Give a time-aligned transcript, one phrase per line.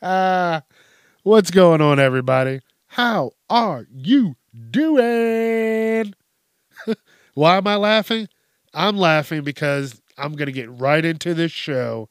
[1.22, 2.60] What's going on, everybody?
[2.86, 4.36] How are you
[4.70, 6.14] doing?
[7.34, 8.28] Why am I laughing?
[8.74, 12.08] I'm laughing because I'm going to get right into this show.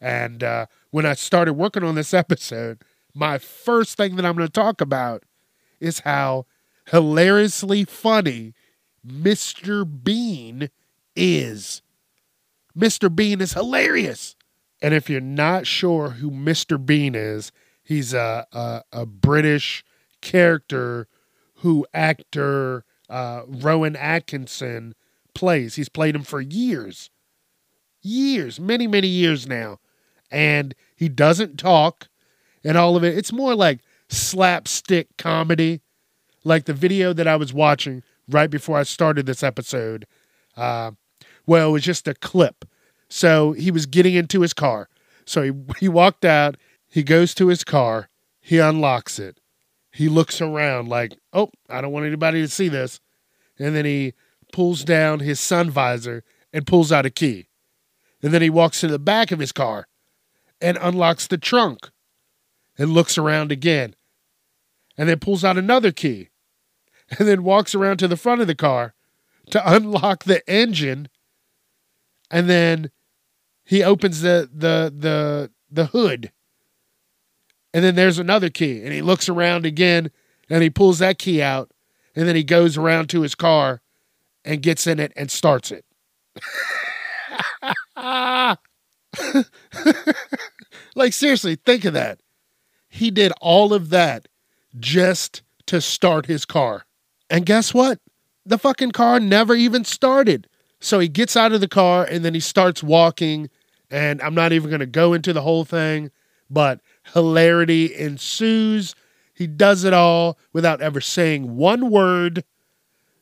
[0.00, 2.82] And uh, when I started working on this episode,
[3.14, 5.24] my first thing that I'm going to talk about
[5.80, 6.46] is how
[6.90, 8.54] hilariously funny
[9.06, 9.84] Mr.
[10.02, 10.70] Bean
[11.16, 11.82] is.
[12.76, 13.14] Mr.
[13.14, 14.36] Bean is hilarious.
[14.82, 16.84] And if you're not sure who Mr.
[16.84, 19.84] Bean is, he's a, a, a British
[20.20, 21.06] character
[21.56, 24.94] who actor uh, Rowan Atkinson
[25.34, 25.74] plays.
[25.74, 27.10] He's played him for years,
[28.02, 29.78] years, many, many years now.
[30.30, 32.08] And he doesn't talk
[32.64, 33.18] and all of it.
[33.18, 35.80] It's more like slapstick comedy,
[36.44, 40.06] like the video that I was watching right before I started this episode.
[40.56, 40.92] Uh,
[41.46, 42.64] well, it was just a clip
[43.10, 44.88] so he was getting into his car.
[45.26, 46.56] So he, he walked out,
[46.88, 48.08] he goes to his car,
[48.40, 49.40] he unlocks it.
[49.92, 53.00] He looks around like, oh, I don't want anybody to see this.
[53.58, 54.14] And then he
[54.52, 57.48] pulls down his sun visor and pulls out a key.
[58.22, 59.88] And then he walks to the back of his car
[60.60, 61.90] and unlocks the trunk
[62.78, 63.96] and looks around again.
[64.96, 66.28] And then pulls out another key.
[67.18, 68.94] And then walks around to the front of the car
[69.50, 71.08] to unlock the engine.
[72.30, 72.90] And then
[73.70, 76.32] he opens the the the the hood.
[77.72, 80.10] And then there's another key and he looks around again
[80.50, 81.70] and he pulls that key out
[82.16, 83.80] and then he goes around to his car
[84.44, 85.84] and gets in it and starts it.
[90.96, 92.18] Like seriously think of that.
[92.88, 94.26] He did all of that
[94.80, 96.86] just to start his car.
[97.30, 98.00] And guess what?
[98.44, 100.48] The fucking car never even started.
[100.80, 103.48] So he gets out of the car and then he starts walking
[103.90, 106.10] and I'm not even going to go into the whole thing,
[106.48, 106.80] but
[107.12, 108.94] hilarity ensues.
[109.34, 112.44] He does it all without ever saying one word.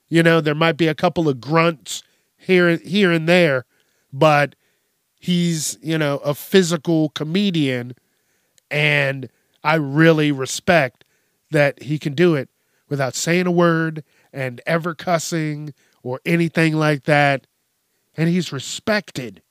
[0.09, 2.03] You know, there might be a couple of grunts
[2.37, 3.65] here here and there,
[4.13, 4.55] but
[5.19, 7.95] he's, you know, a physical comedian
[8.71, 9.29] and
[9.65, 11.05] I really respect
[11.51, 12.49] that he can do it
[12.89, 17.47] without saying a word and ever cussing or anything like that.
[18.17, 19.43] And he's respected.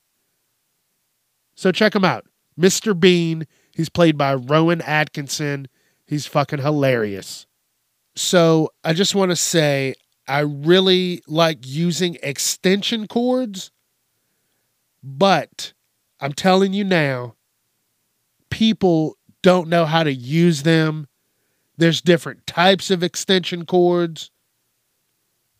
[1.57, 2.25] So check him out.
[2.57, 2.97] Mr.
[2.97, 3.45] Bean.
[3.75, 5.67] He's played by Rowan Atkinson.
[6.05, 7.45] He's fucking hilarious.
[8.15, 9.93] So I just want to say
[10.27, 13.71] I really like using extension cords,
[15.03, 15.73] but
[16.19, 17.35] I'm telling you now,
[18.49, 21.07] people don't know how to use them.
[21.77, 24.31] There's different types of extension cords.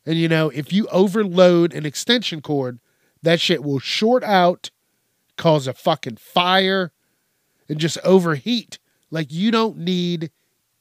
[0.05, 2.79] And you know, if you overload an extension cord,
[3.21, 4.71] that shit will short out
[5.37, 6.91] cause a fucking fire
[7.69, 8.79] and just overheat.
[9.11, 10.31] Like you don't need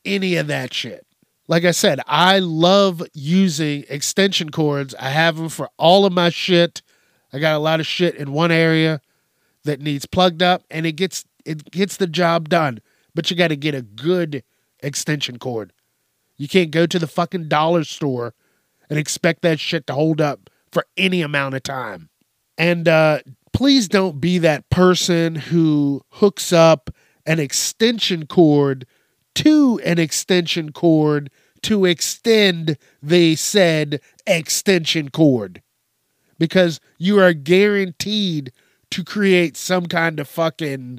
[0.04, 1.06] any of that shit.
[1.48, 4.94] Like I said, I love using extension cords.
[4.98, 6.82] I have them for all of my shit.
[7.32, 9.00] I got a lot of shit in one area
[9.64, 12.80] that needs plugged up and it gets it gets the job done.
[13.14, 14.42] But you got to get a good
[14.80, 15.72] extension cord.
[16.36, 18.34] You can't go to the fucking dollar store
[18.90, 22.10] and expect that shit to hold up for any amount of time.
[22.58, 23.20] And uh,
[23.56, 26.90] please don't be that person who hooks up
[27.24, 28.86] an extension cord
[29.34, 31.30] to an extension cord
[31.62, 35.62] to extend the said extension cord
[36.38, 38.52] because you are guaranteed
[38.90, 40.98] to create some kind of fucking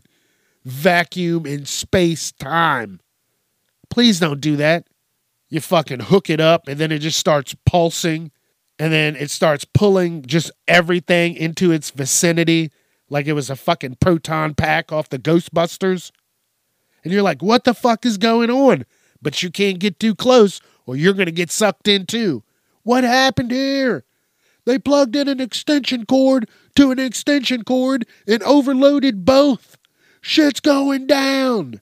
[0.66, 3.00] vacuum in space time.
[3.92, 4.88] Please don't do that.
[5.48, 8.32] You fucking hook it up and then it just starts pulsing
[8.80, 12.72] and then it starts pulling just everything into its vicinity
[13.10, 16.12] like it was a fucking proton pack off the Ghostbusters.
[17.04, 18.86] And you're like, what the fuck is going on?
[19.22, 22.44] But you can't get too close or you're going to get sucked in too.
[22.84, 24.06] What happened here?
[24.66, 29.78] They plugged in an extension cord to an extension cord and overloaded both.
[30.22, 31.82] Shit's going down.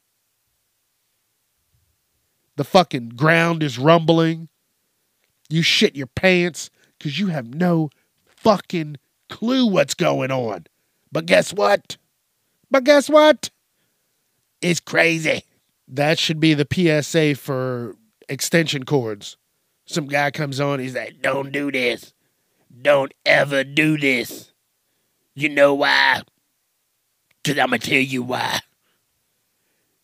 [2.57, 4.49] The fucking ground is rumbling.
[5.49, 6.69] You shit your pants
[7.05, 7.91] because you have no
[8.25, 8.97] fucking
[9.29, 10.65] clue what's going on.
[11.11, 11.97] But guess what?
[12.71, 13.51] But guess what?
[14.59, 15.43] It's crazy.
[15.87, 17.95] That should be the PSA for
[18.27, 19.37] extension cords.
[19.85, 22.11] Some guy comes on, he's like, Don't do this.
[22.81, 24.51] Don't ever do this.
[25.35, 26.23] You know why?
[27.43, 28.61] Because I'm going to tell you why.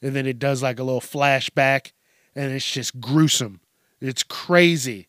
[0.04, 1.94] And then it does like a little flashback,
[2.36, 3.60] and it's just gruesome.
[4.00, 5.08] It's crazy.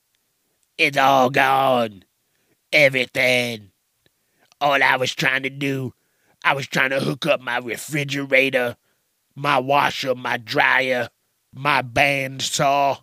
[0.82, 2.02] It's all gone.
[2.73, 3.70] Everything.
[4.61, 5.94] All I was trying to do,
[6.43, 8.76] I was trying to hook up my refrigerator,
[9.37, 11.08] my washer, my dryer,
[11.55, 12.99] my bandsaw,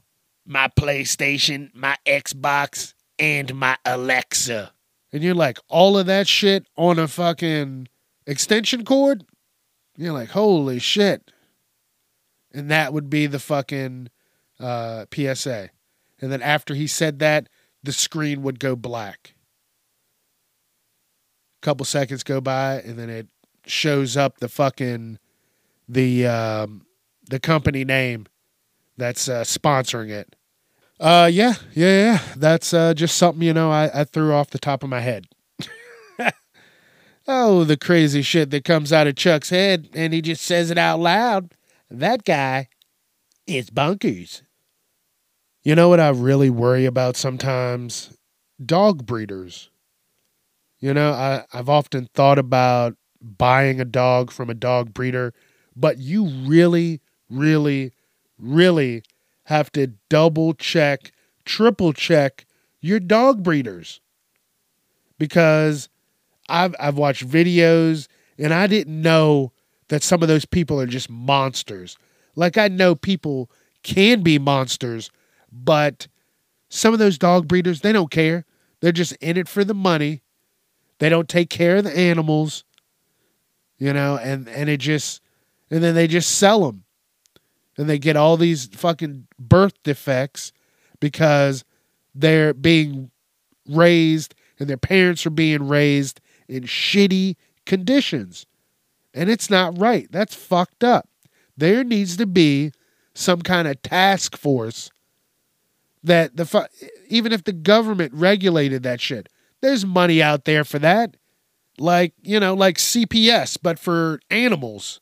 [0.45, 4.73] my PlayStation, my Xbox, and my Alexa.
[5.13, 7.87] And you're like, all of that shit on a fucking
[8.27, 9.23] extension cord?
[9.95, 11.31] You're like, holy shit.
[12.53, 14.09] And that would be the fucking
[14.59, 15.69] uh, PSA.
[16.19, 17.47] And then after he said that,
[17.83, 19.33] the screen would go black.
[21.61, 23.27] A couple seconds go by, and then it
[23.65, 25.19] shows up the fucking
[25.87, 26.85] the um,
[27.29, 28.27] the company name
[28.97, 30.35] that's uh, sponsoring it.
[30.99, 32.19] Uh, yeah, yeah, yeah.
[32.35, 35.27] That's uh, just something you know I, I threw off the top of my head.
[37.27, 40.77] oh, the crazy shit that comes out of Chuck's head, and he just says it
[40.77, 41.53] out loud.
[41.89, 42.67] That guy
[43.47, 44.43] is bunkers.
[45.63, 48.13] You know what I really worry about sometimes?
[48.63, 49.69] Dog breeders.
[50.79, 55.33] You know, I, I've often thought about buying a dog from a dog breeder,
[55.75, 57.91] but you really, really,
[58.37, 59.03] really
[59.45, 61.11] have to double check,
[61.43, 62.45] triple check
[62.79, 63.99] your dog breeders.
[65.17, 65.89] Because
[66.49, 68.07] I've I've watched videos
[68.39, 69.53] and I didn't know
[69.89, 71.97] that some of those people are just monsters.
[72.35, 73.49] Like I know people
[73.83, 75.11] can be monsters,
[75.51, 76.07] but
[76.69, 78.45] some of those dog breeders, they don't care.
[78.81, 80.21] They're just in it for the money.
[80.99, 82.63] They don't take care of the animals.
[83.77, 85.21] You know, and and it just
[85.71, 86.83] and then they just sell them
[87.77, 90.51] and they get all these fucking birth defects
[90.99, 91.63] because
[92.13, 93.09] they're being
[93.69, 96.19] raised and their parents are being raised
[96.49, 98.45] in shitty conditions.
[99.13, 100.11] And it's not right.
[100.11, 101.07] That's fucked up.
[101.55, 102.73] There needs to be
[103.13, 104.91] some kind of task force
[106.03, 106.65] that the fu-
[107.07, 109.29] even if the government regulated that shit,
[109.61, 111.17] there's money out there for that.
[111.77, 114.99] Like, you know, like CPS, but for animals.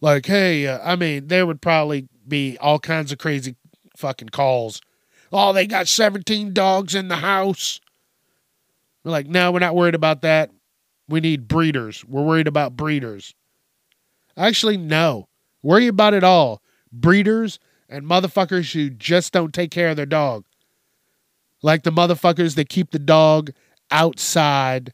[0.00, 3.56] Like, hey, uh, I mean, there would probably be all kinds of crazy
[3.96, 4.80] fucking calls.
[5.32, 7.80] Oh, they got 17 dogs in the house.
[9.02, 10.50] We're like, no, we're not worried about that.
[11.08, 12.04] We need breeders.
[12.04, 13.34] We're worried about breeders.
[14.36, 15.28] Actually, no.
[15.62, 16.62] Worry about it all.
[16.92, 17.58] Breeders
[17.94, 20.44] and motherfuckers who just don't take care of their dog.
[21.62, 23.52] Like the motherfuckers that keep the dog
[23.88, 24.92] outside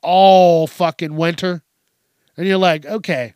[0.00, 1.62] all fucking winter.
[2.38, 3.34] And you're like, okay.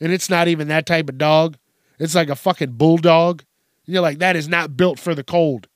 [0.00, 1.56] And it's not even that type of dog.
[2.00, 3.44] It's like a fucking bulldog.
[3.86, 5.68] And You're like, that is not built for the cold.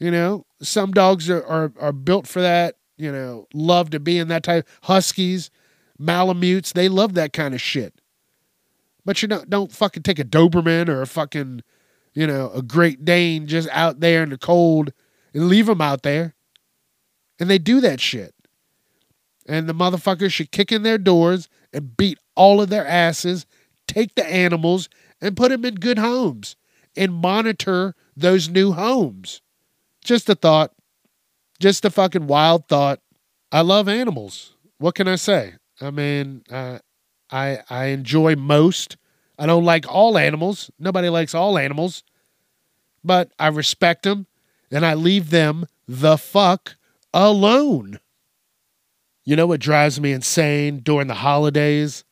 [0.00, 4.18] You know, some dogs are, are, are built for that, you know, love to be
[4.18, 4.68] in that type.
[4.82, 5.50] Huskies,
[5.98, 7.94] Malamutes, they love that kind of shit.
[9.06, 11.62] But you don't, don't fucking take a Doberman or a fucking,
[12.12, 14.92] you know, a Great Dane just out there in the cold
[15.32, 16.34] and leave them out there.
[17.40, 18.34] And they do that shit.
[19.48, 23.46] And the motherfuckers should kick in their doors and beat all of their asses
[23.86, 24.88] take the animals
[25.20, 26.56] and put them in good homes
[26.96, 29.40] and monitor those new homes.
[30.04, 30.72] Just a thought.
[31.58, 33.00] Just a fucking wild thought.
[33.50, 34.54] I love animals.
[34.78, 35.54] What can I say?
[35.80, 36.78] I mean, uh,
[37.30, 38.96] I I enjoy most.
[39.38, 40.70] I don't like all animals.
[40.78, 42.02] Nobody likes all animals,
[43.04, 44.26] but I respect them
[44.70, 46.76] and I leave them the fuck
[47.12, 48.00] alone.
[49.24, 52.04] You know what drives me insane during the holidays?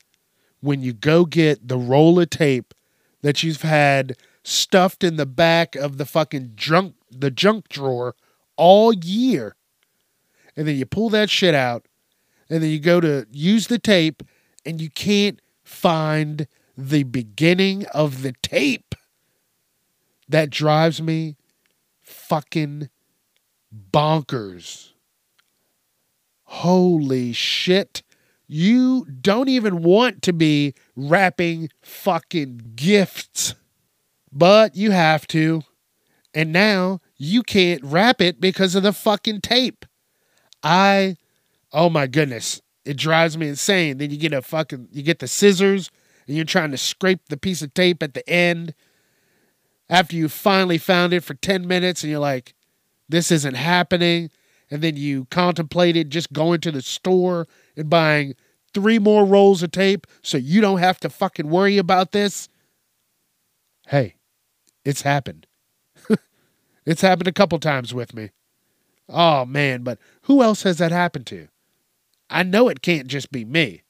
[0.65, 2.73] when you go get the roll of tape
[3.21, 8.15] that you've had stuffed in the back of the fucking junk the junk drawer
[8.57, 9.55] all year
[10.57, 11.87] and then you pull that shit out
[12.49, 14.23] and then you go to use the tape
[14.65, 18.95] and you can't find the beginning of the tape
[20.29, 21.37] that drives me
[22.03, 22.89] fucking
[23.93, 24.91] bonkers
[26.45, 28.03] holy shit
[28.47, 33.55] you don't even want to be wrapping fucking gifts,
[34.31, 35.63] but you have to.
[36.35, 39.87] And now you can't wrap it because of the fucking tape.
[40.63, 41.17] I,
[41.73, 43.99] oh my goodness, it drives me insane.
[43.99, 45.91] Then you get a fucking, you get the scissors
[46.27, 48.75] and you're trying to scrape the piece of tape at the end
[49.89, 52.55] after you finally found it for 10 minutes and you're like,
[53.09, 54.31] this isn't happening.
[54.71, 58.35] and then you contemplated just going to the store and buying
[58.73, 62.49] three more rolls of tape so you don't have to fucking worry about this.
[63.87, 64.17] Hey,
[64.85, 65.47] it's happened.
[66.87, 68.31] it's happened a couple times with me.
[69.09, 71.49] Oh man, but who else has that happened to?
[72.31, 73.84] I know it can't just be me.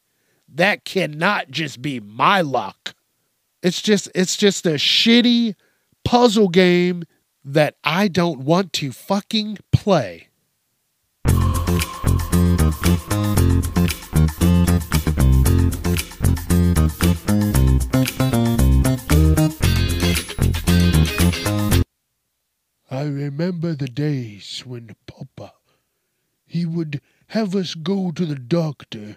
[0.54, 2.94] That cannot just be my luck.
[3.60, 5.56] It's just it's just a shitty
[6.04, 7.02] puzzle game
[7.44, 10.28] that I don't want to fucking play.
[22.90, 25.54] I remember the days when Papa,
[26.46, 29.16] he would have us go to the doctor.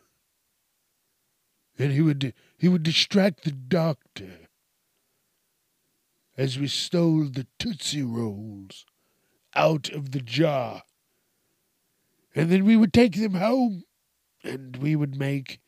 [1.78, 4.48] And he would he would distract the doctor
[6.36, 8.86] as we stole the Tootsie Rolls
[9.56, 10.84] out of the jar.
[12.36, 13.84] And then we would take them home
[14.44, 15.60] and we would make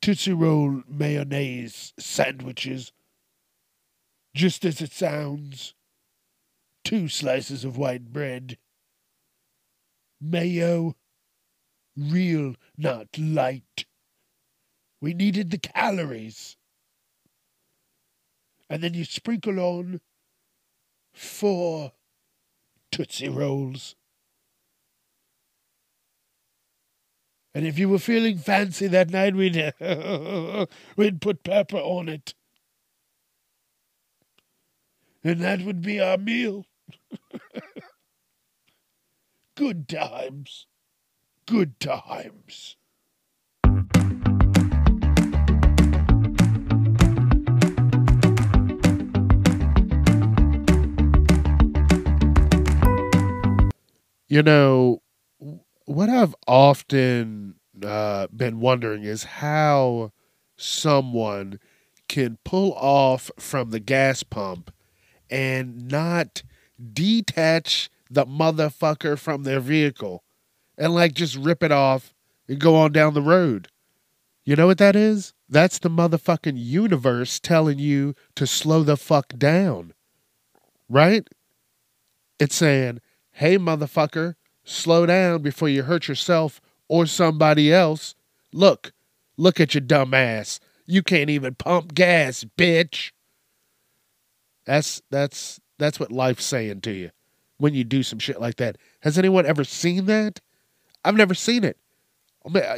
[0.00, 2.92] Tootsie Roll mayonnaise sandwiches.
[4.34, 5.74] Just as it sounds
[6.84, 8.58] two slices of white bread,
[10.20, 10.94] mayo,
[11.96, 13.85] real, not light.
[15.00, 16.56] We needed the calories.
[18.68, 20.00] And then you sprinkle on
[21.12, 21.92] four
[22.90, 23.94] Tootsie Rolls.
[27.54, 29.56] And if you were feeling fancy that night, we'd,
[30.96, 32.34] we'd put pepper on it.
[35.24, 36.66] And that would be our meal.
[39.56, 40.66] Good times.
[41.46, 42.76] Good times.
[54.28, 55.02] You know,
[55.84, 57.54] what I've often
[57.84, 60.12] uh, been wondering is how
[60.56, 61.60] someone
[62.08, 64.72] can pull off from the gas pump
[65.30, 66.42] and not
[66.92, 70.22] detach the motherfucker from their vehicle
[70.78, 72.14] and like just rip it off
[72.48, 73.68] and go on down the road.
[74.44, 75.34] You know what that is?
[75.48, 79.92] That's the motherfucking universe telling you to slow the fuck down.
[80.88, 81.26] Right?
[82.38, 83.00] It's saying,
[83.36, 88.14] hey, motherfucker, slow down before you hurt yourself or somebody else.
[88.50, 88.92] Look,
[89.36, 90.58] look at your dumb ass.
[90.86, 93.12] You can't even pump gas, bitch.
[94.64, 97.10] That's that's that's what life's saying to you
[97.58, 98.78] when you do some shit like that.
[99.00, 100.40] Has anyone ever seen that?
[101.04, 101.76] I've never seen it.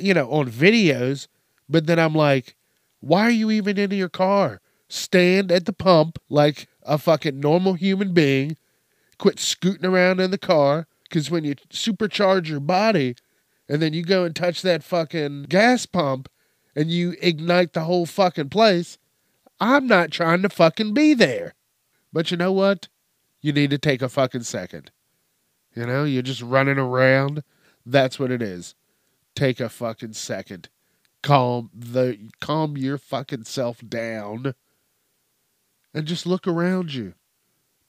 [0.01, 1.29] You know, on videos,
[1.69, 2.57] but then I'm like,
[3.01, 4.61] why are you even in your car?
[4.89, 8.57] Stand at the pump like a fucking normal human being.
[9.19, 13.17] Quit scooting around in the car because when you supercharge your body
[13.69, 16.29] and then you go and touch that fucking gas pump
[16.77, 18.99] and you ignite the whole fucking place,
[19.61, 21.55] I'm not trying to fucking be there.
[22.13, 22.89] But you know what?
[23.41, 24.91] You need to take a fucking second.
[25.75, 27.43] You know, you're just running around.
[27.85, 28.75] That's what it is.
[29.35, 30.69] Take a fucking second.
[31.23, 34.55] Calm the calm your fucking self down.
[35.95, 37.15] And just look around you.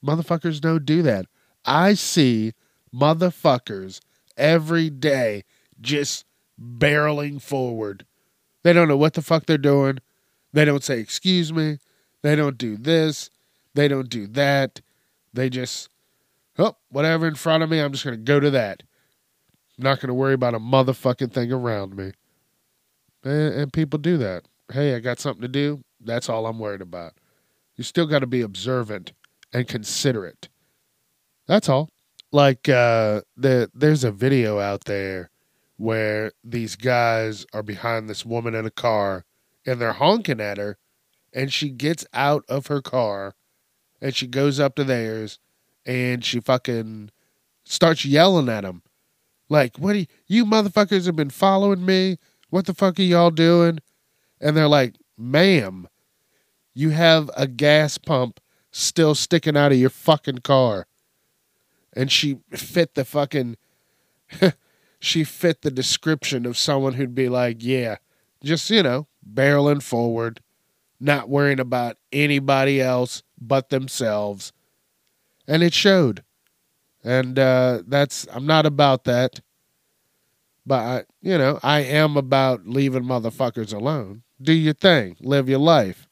[0.05, 1.25] Motherfuckers don't do that.
[1.65, 2.53] I see
[2.93, 3.99] motherfuckers
[4.37, 5.43] every day
[5.79, 6.25] just
[6.59, 8.05] barreling forward.
[8.63, 9.99] They don't know what the fuck they're doing.
[10.53, 11.79] They don't say, excuse me.
[12.21, 13.29] They don't do this.
[13.73, 14.81] They don't do that.
[15.33, 15.89] They just,
[16.57, 18.83] oh, whatever in front of me, I'm just going to go to that.
[19.77, 22.11] I'm not going to worry about a motherfucking thing around me.
[23.23, 24.43] And, and people do that.
[24.71, 25.83] Hey, I got something to do.
[26.01, 27.13] That's all I'm worried about.
[27.75, 29.13] You still got to be observant
[29.53, 30.49] and considerate.
[31.47, 31.89] That's all.
[32.31, 35.31] Like uh, the there's a video out there
[35.77, 39.25] where these guys are behind this woman in a car
[39.65, 40.77] and they're honking at her
[41.33, 43.33] and she gets out of her car
[44.01, 45.39] and she goes up to theirs
[45.85, 47.09] and she fucking
[47.63, 48.83] starts yelling at them.
[49.47, 52.17] Like, what you, you motherfuckers have been following me?
[52.49, 53.79] What the fuck are y'all doing?
[54.39, 55.87] And they're like, ma'am,
[56.73, 58.39] you have a gas pump
[58.79, 60.87] still sticking out of your fucking car.
[61.93, 63.57] And she fit the fucking,
[64.99, 67.97] she fit the description of someone who'd be like, yeah,
[68.43, 70.39] just, you know, barreling forward,
[70.99, 74.53] not worrying about anybody else but themselves.
[75.47, 76.23] And it showed.
[77.03, 79.41] And uh, that's, I'm not about that.
[80.65, 84.21] But, I, you know, I am about leaving motherfuckers alone.
[84.41, 86.08] Do your thing, live your life.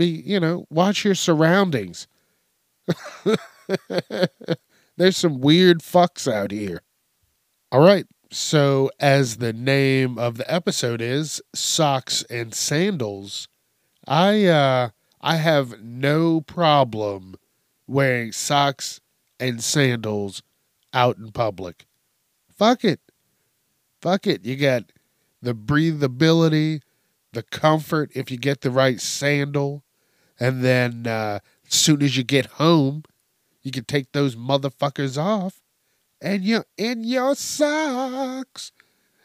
[0.00, 2.08] Be, you know, watch your surroundings.
[4.96, 6.80] There's some weird fucks out here.
[7.70, 8.06] All right.
[8.32, 13.46] So, as the name of the episode is, socks and sandals,
[14.08, 14.88] I uh
[15.20, 17.34] I have no problem
[17.86, 19.02] wearing socks
[19.38, 20.42] and sandals
[20.94, 21.84] out in public.
[22.56, 23.00] Fuck it.
[24.00, 24.46] Fuck it.
[24.46, 24.92] You got
[25.42, 26.80] the breathability,
[27.34, 29.84] the comfort if you get the right sandal,
[30.40, 33.04] and then uh, as soon as you get home,
[33.62, 35.60] you can take those motherfuckers off,
[36.20, 38.72] and you're in your socks,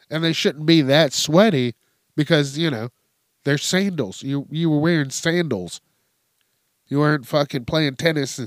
[0.10, 1.75] and they shouldn't be that sweaty
[2.15, 2.89] because you know
[3.43, 4.24] they're sandals.
[4.24, 5.81] You you were wearing sandals.
[6.88, 8.39] You weren't fucking playing tennis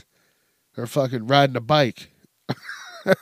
[0.77, 2.13] or fucking riding a bike.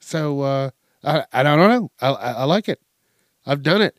[0.00, 0.70] so uh,
[1.02, 1.90] I I don't know.
[2.00, 2.80] I, I like it.
[3.46, 3.98] I've done it.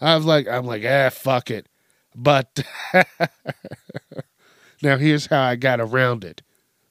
[0.00, 1.66] I've like I'm like ah fuck it,
[2.14, 2.64] but
[4.82, 6.42] now here's how I got around it.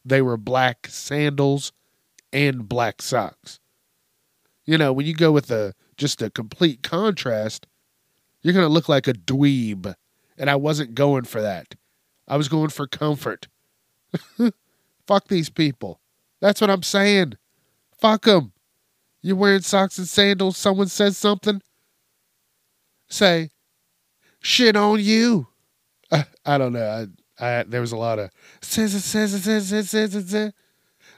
[0.06, 1.72] They were black sandals
[2.32, 3.60] and black socks.
[4.66, 7.68] You know when you go with a just a complete contrast,
[8.42, 9.94] you're gonna look like a dweeb,
[10.38, 11.76] and I wasn't going for that.
[12.28, 13.48] I was going for comfort.
[15.08, 16.02] Fuck these people.
[16.42, 17.34] That's what I'm saying.
[18.00, 18.52] Fuck them.
[19.22, 20.58] You're wearing socks and sandals.
[20.58, 21.62] Someone says something.
[23.10, 23.50] Say,
[24.48, 25.48] shit on you.
[26.10, 27.08] Uh, I don't know.
[27.40, 28.32] I, I, there was a lot of.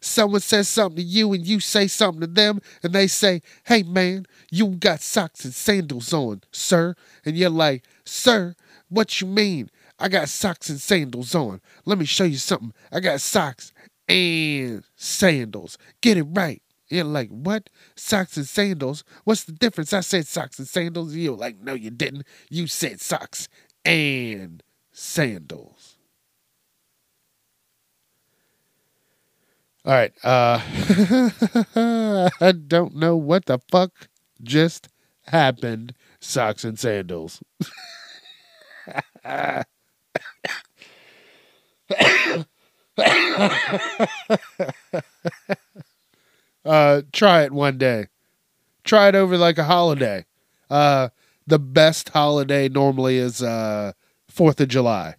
[0.02, 3.84] Someone says something to you and you say something to them and they say, "Hey
[3.84, 6.96] man, you got socks and sandals on, sir."
[7.26, 8.56] And you're like, "Sir,
[8.90, 9.70] what you mean?
[10.00, 11.62] I got socks and sandals on.
[11.86, 12.74] Let me show you something.
[12.92, 13.74] I got socks
[14.08, 15.78] and sandals.
[16.02, 16.62] Get it right.
[16.90, 17.70] You're like, what?
[17.96, 19.04] Socks and sandals?
[19.24, 19.94] What's the difference?
[19.94, 21.16] I said socks and sandals.
[21.16, 22.26] You're like, no, you didn't.
[22.50, 23.48] You said socks
[23.86, 25.98] and sandals.
[29.86, 30.14] All right.
[30.24, 30.60] Uh
[32.42, 34.10] I don't know what the fuck
[34.44, 34.90] just
[35.28, 35.94] happened.
[36.20, 37.42] Socks and sandals.
[46.66, 48.08] uh, try it one day.
[48.84, 50.26] Try it over like a holiday.
[50.70, 51.10] Uh,
[51.48, 53.94] the best holiday normally is uh,
[54.28, 55.16] Fourth of July.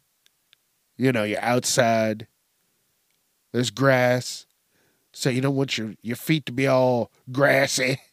[0.96, 2.26] You know, you're outside.
[3.52, 4.46] There's grass,
[5.12, 8.00] so you don't want your your feet to be all grassy.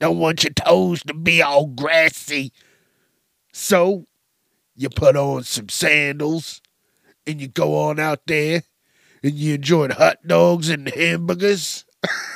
[0.00, 2.52] Don't want your toes to be all grassy.
[3.52, 4.06] So
[4.74, 6.60] you put on some sandals
[7.26, 8.64] and you go on out there
[9.22, 11.83] and you enjoy the hot dogs and hamburgers.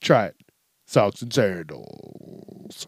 [0.00, 0.36] Try it.
[0.86, 2.86] Socks and sandals.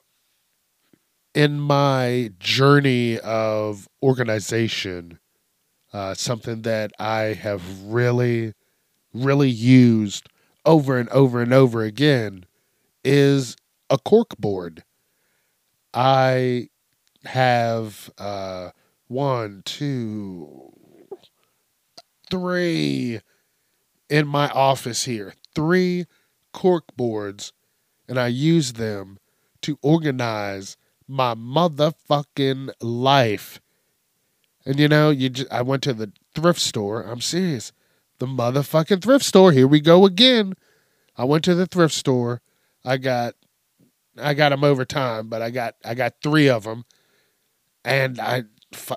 [1.35, 5.21] In my journey of organization,
[5.93, 8.55] uh, something that I have really,
[9.15, 10.29] really used
[10.67, 12.47] over and over and over again
[13.05, 13.57] is
[13.91, 14.85] a cork board.
[15.95, 16.69] I
[17.25, 18.71] have uh,
[19.09, 20.73] one, two,
[22.31, 23.21] three
[24.09, 25.35] in my office here.
[25.55, 26.07] Three
[26.53, 27.53] cork boards,
[28.09, 29.19] and I use them
[29.63, 30.77] to organize
[31.09, 33.61] my motherfucking life.
[34.65, 37.03] And you know, you just, I went to the thrift store.
[37.03, 37.73] I'm serious.
[38.19, 39.53] The motherfucking thrift store.
[39.53, 40.55] Here we go again.
[41.17, 42.43] I went to the thrift store.
[42.85, 43.35] I got
[44.19, 46.85] I got them over time, but I got I got 3 of them
[47.85, 48.45] and I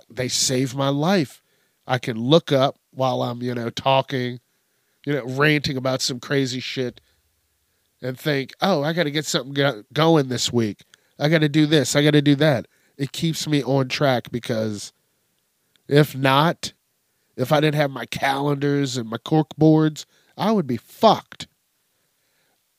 [0.09, 1.41] they saved my life.
[1.87, 4.39] I can look up while I'm, you know, talking,
[5.09, 7.01] you know, ranting about some crazy shit
[7.99, 10.83] and think, "Oh, I got to get something go- going this week.
[11.17, 14.29] I got to do this, I got to do that." It keeps me on track
[14.31, 14.93] because
[15.87, 16.73] if not,
[17.35, 20.05] if I didn't have my calendars and my cork boards,
[20.37, 21.47] I would be fucked.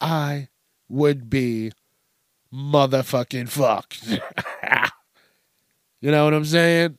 [0.00, 0.50] I
[0.88, 1.72] would be
[2.54, 4.06] motherfucking fucked.
[6.00, 6.96] you know what I'm saying?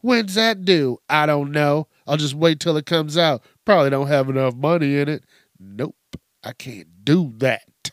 [0.00, 0.98] When's that due?
[1.08, 1.86] I don't know.
[2.06, 3.42] I'll just wait till it comes out.
[3.64, 5.24] Probably don't have enough money in it.
[5.58, 5.96] Nope.
[6.44, 7.90] I can't do that.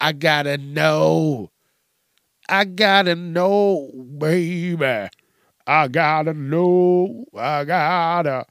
[0.00, 1.50] I gotta know.
[2.48, 5.08] I gotta know, baby.
[5.66, 7.24] I gotta know.
[7.34, 8.46] I gotta.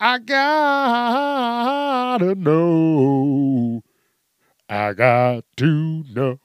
[0.00, 1.14] I gotta
[2.34, 3.82] know.
[4.68, 6.38] I got to know.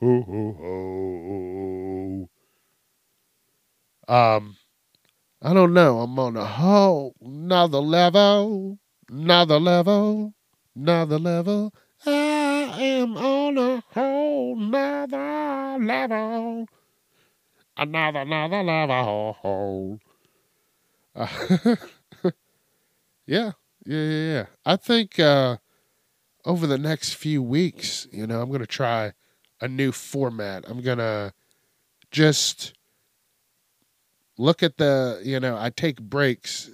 [4.07, 4.57] Um,
[5.45, 5.99] I don't know.
[5.99, 10.33] I'm on a whole another level, another level,
[10.75, 11.71] another level.
[12.03, 16.67] I am on a whole nother level,
[17.77, 19.99] another another level.
[21.15, 21.27] Uh,
[23.27, 23.51] yeah,
[23.85, 24.45] Yeah, yeah, yeah.
[24.65, 25.57] I think uh,
[26.43, 29.13] over the next few weeks, you know, I'm to try
[29.61, 30.65] a new format.
[30.67, 31.35] I'm to
[32.09, 32.73] just
[34.37, 36.71] look at the, you know, I take breaks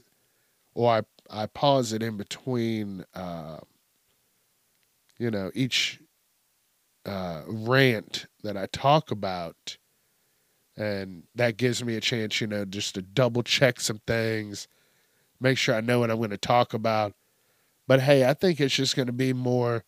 [0.73, 3.59] or I, I pause it in between, uh,
[5.17, 5.99] you know, each
[7.05, 9.77] uh, rant that I talk about.
[10.77, 14.67] And that gives me a chance, you know, just to double check some things
[15.41, 17.13] make sure I know what I'm going to talk about.
[17.87, 19.83] But hey, I think it's just going to be more,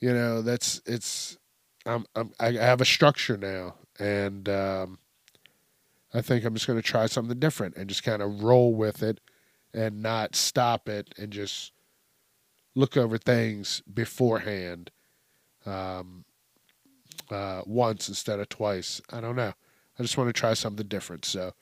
[0.00, 1.38] you know, that's it's.
[1.84, 4.98] I'm, I'm I have a structure now, and um,
[6.14, 9.02] I think I'm just going to try something different and just kind of roll with
[9.02, 9.20] it,
[9.74, 11.72] and not stop it and just
[12.74, 14.90] look over things beforehand,
[15.66, 16.24] um,
[17.30, 19.00] uh, once instead of twice.
[19.10, 19.52] I don't know.
[19.98, 21.24] I just want to try something different.
[21.24, 21.52] So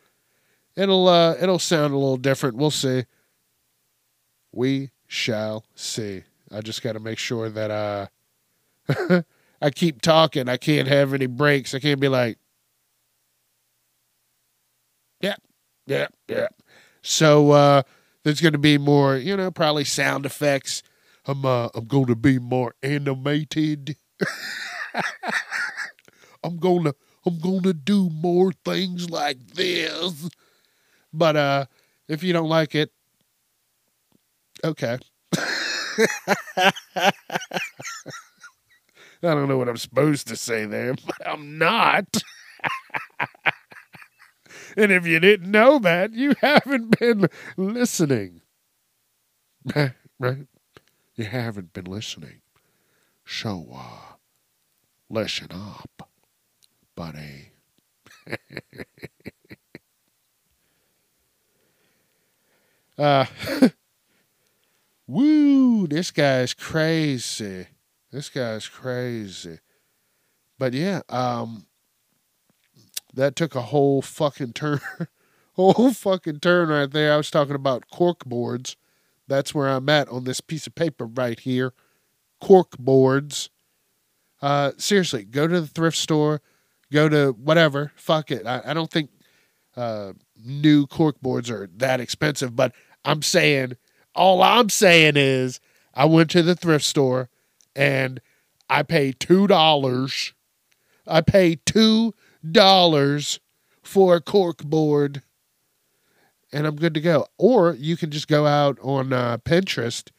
[0.77, 2.57] it'll uh, it'll sound a little different.
[2.57, 3.05] We'll see.
[4.53, 6.25] We shall see.
[6.51, 9.23] I just got to make sure that uh,
[9.63, 10.49] I keep talking.
[10.49, 11.75] I can't have any breaks.
[11.75, 12.39] I can't be like,
[15.21, 15.37] yeah,
[15.87, 16.49] yeah, yeah.
[17.03, 17.83] So uh,
[18.25, 20.83] there's going to be more, you know, probably sound effects.
[21.27, 23.97] I'm uh, I'm going to be more animated.
[26.43, 26.95] I'm gonna
[27.27, 30.29] I'm gonna do more things like this.
[31.13, 31.65] But uh,
[32.09, 32.91] if you don't like it,
[34.65, 34.99] okay.
[39.23, 42.07] I don't know what I'm supposed to say there, but I'm not.
[44.77, 48.43] and if you didn't know that, you haven't been listening.
[50.19, 50.47] right?
[51.17, 52.43] You haven't been listening.
[53.27, 54.15] So, uh,
[55.11, 56.09] listen up,
[56.97, 57.51] buddy.
[62.99, 63.25] Uh,
[65.07, 67.67] woo, this guy's crazy.
[68.11, 69.59] This guy's crazy.
[70.59, 71.67] But yeah, um,
[73.15, 74.81] that took a whole fucking turn,
[75.55, 77.13] whole fucking turn right there.
[77.13, 78.77] I was talking about cork boards.
[79.29, 81.73] That's where I'm at on this piece of paper right here.
[82.41, 83.51] Cork boards.
[84.43, 86.41] Uh, seriously, go to the thrift store,
[86.93, 87.93] go to whatever.
[87.95, 88.47] Fuck it.
[88.47, 89.11] I, I don't think
[89.77, 93.77] uh, new cork boards are that expensive, but I'm saying,
[94.15, 95.61] all I'm saying is,
[95.95, 97.29] I went to the thrift store
[97.77, 98.21] and
[98.69, 100.33] I paid $2.
[101.07, 101.65] I paid
[102.45, 103.39] $2
[103.83, 105.23] for a cork board
[106.53, 107.27] and I'm good to go.
[107.39, 110.11] Or you can just go out on uh, Pinterest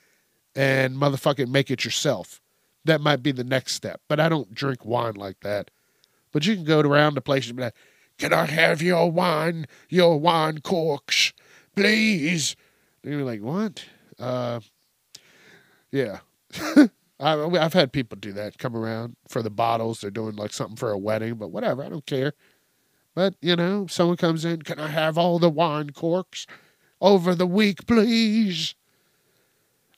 [0.55, 2.41] and motherfucking make it yourself.
[2.85, 4.01] That might be the next step.
[4.07, 5.71] But I don't drink wine like that.
[6.31, 7.75] But you can go around the place and be like,
[8.17, 11.33] Can I have your wine, your wine corks,
[11.75, 12.55] please?
[13.03, 13.83] You're like, what?
[14.19, 14.61] Uh,
[15.91, 16.19] yeah.
[17.21, 20.01] I, I've had people do that, come around for the bottles.
[20.01, 21.83] They're doing like something for a wedding, but whatever.
[21.83, 22.33] I don't care.
[23.15, 26.45] But, you know, someone comes in, can I have all the wine corks
[27.01, 28.75] over the week, please?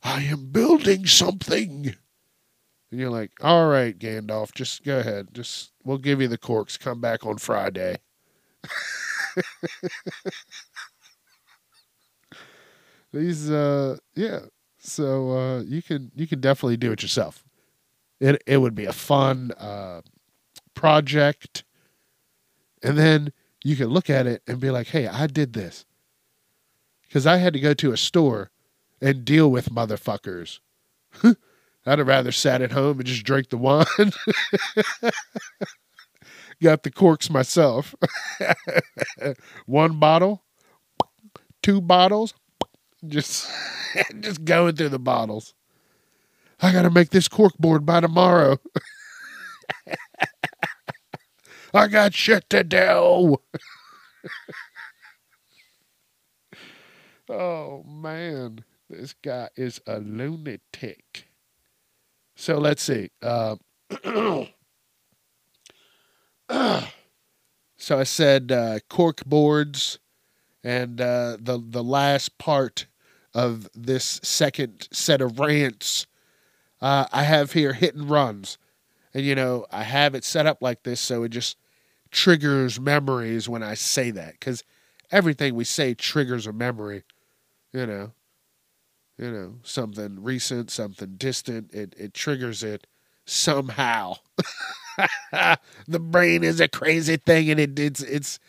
[0.03, 1.95] I am building something.
[2.91, 5.29] And you're like, all right, Gandalf, just go ahead.
[5.33, 6.77] Just, we'll give you the corks.
[6.77, 7.97] Come back on Friday.
[13.11, 14.39] these uh yeah
[14.83, 17.43] so uh you can you can definitely do it yourself.
[18.19, 20.01] It it would be a fun uh
[20.73, 21.63] project.
[22.81, 23.31] And then
[23.63, 25.85] you can look at it and be like hey i did this.
[27.07, 28.51] Because i had to go to a store
[29.01, 30.59] and deal with motherfuckers.
[31.85, 33.85] I'd have rather sat at home and just drank the wine.
[36.61, 37.93] Got the corks myself.
[39.65, 40.43] One bottle
[41.63, 42.35] two bottles
[43.07, 43.49] just
[44.19, 45.53] just going through the bottles.
[46.61, 48.57] I got to make this cork board by tomorrow.
[51.73, 53.37] I got shit to do.
[57.29, 61.27] oh man, this guy is a lunatic.
[62.35, 63.09] So let's see.
[63.21, 63.55] Uh,
[67.77, 69.99] so I said uh, cork boards,
[70.63, 72.85] and uh, the the last part
[73.33, 76.05] of this second set of rants.
[76.81, 78.57] Uh, I have here hit and runs.
[79.13, 81.57] And, you know, I have it set up like this so it just
[82.11, 84.33] triggers memories when I say that.
[84.33, 84.63] Because
[85.11, 87.03] everything we say triggers a memory,
[87.71, 88.11] you know.
[89.17, 92.87] You know, something recent, something distant, it, it triggers it
[93.25, 94.15] somehow.
[95.87, 98.39] the brain is a crazy thing and it it's it's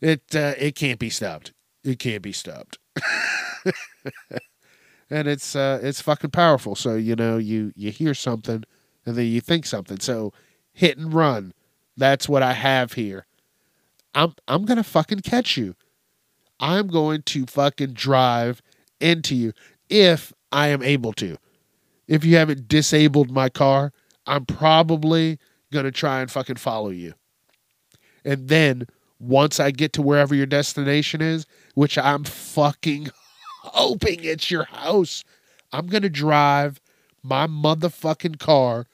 [0.00, 1.52] it uh, it can't be stopped.
[1.84, 2.78] It can't be stopped.
[5.10, 6.74] and it's uh, it's fucking powerful.
[6.74, 8.64] So you know, you you hear something,
[9.06, 10.00] and then you think something.
[10.00, 10.32] So
[10.72, 11.52] hit and run.
[11.96, 13.26] That's what I have here.
[14.14, 15.74] I'm I'm gonna fucking catch you.
[16.60, 18.62] I'm going to fucking drive
[19.00, 19.52] into you
[19.88, 21.36] if I am able to.
[22.06, 23.92] If you haven't disabled my car,
[24.26, 25.38] I'm probably
[25.72, 27.14] gonna try and fucking follow you.
[28.24, 28.86] And then
[29.20, 31.46] once I get to wherever your destination is,
[31.78, 33.08] which I'm fucking
[33.62, 35.22] hoping it's your house,
[35.72, 36.80] I'm gonna drive
[37.22, 38.86] my motherfucking car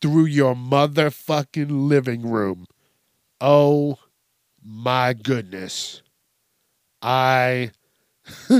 [0.00, 2.66] through your motherfucking living room.
[3.40, 3.98] Oh
[4.64, 6.02] my goodness.
[7.02, 7.72] I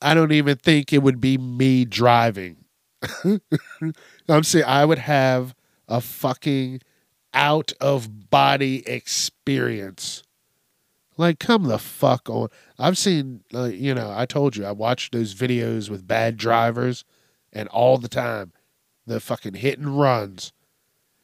[0.00, 2.66] I don't even think it would be me driving.
[4.28, 5.56] I'm saying I would have
[5.88, 6.82] a fucking
[7.34, 10.22] out of body experience.
[11.16, 12.48] Like, come the fuck on.
[12.78, 17.04] I've seen, uh, you know, I told you, I watched those videos with bad drivers,
[17.52, 18.52] and all the time,
[19.06, 20.52] the fucking hit and runs.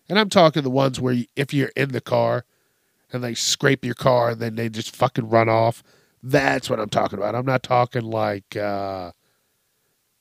[0.09, 2.45] And I'm talking the ones where you, if you're in the car
[3.13, 5.83] and they scrape your car and then they just fucking run off.
[6.23, 7.35] That's what I'm talking about.
[7.35, 9.13] I'm not talking like, uh,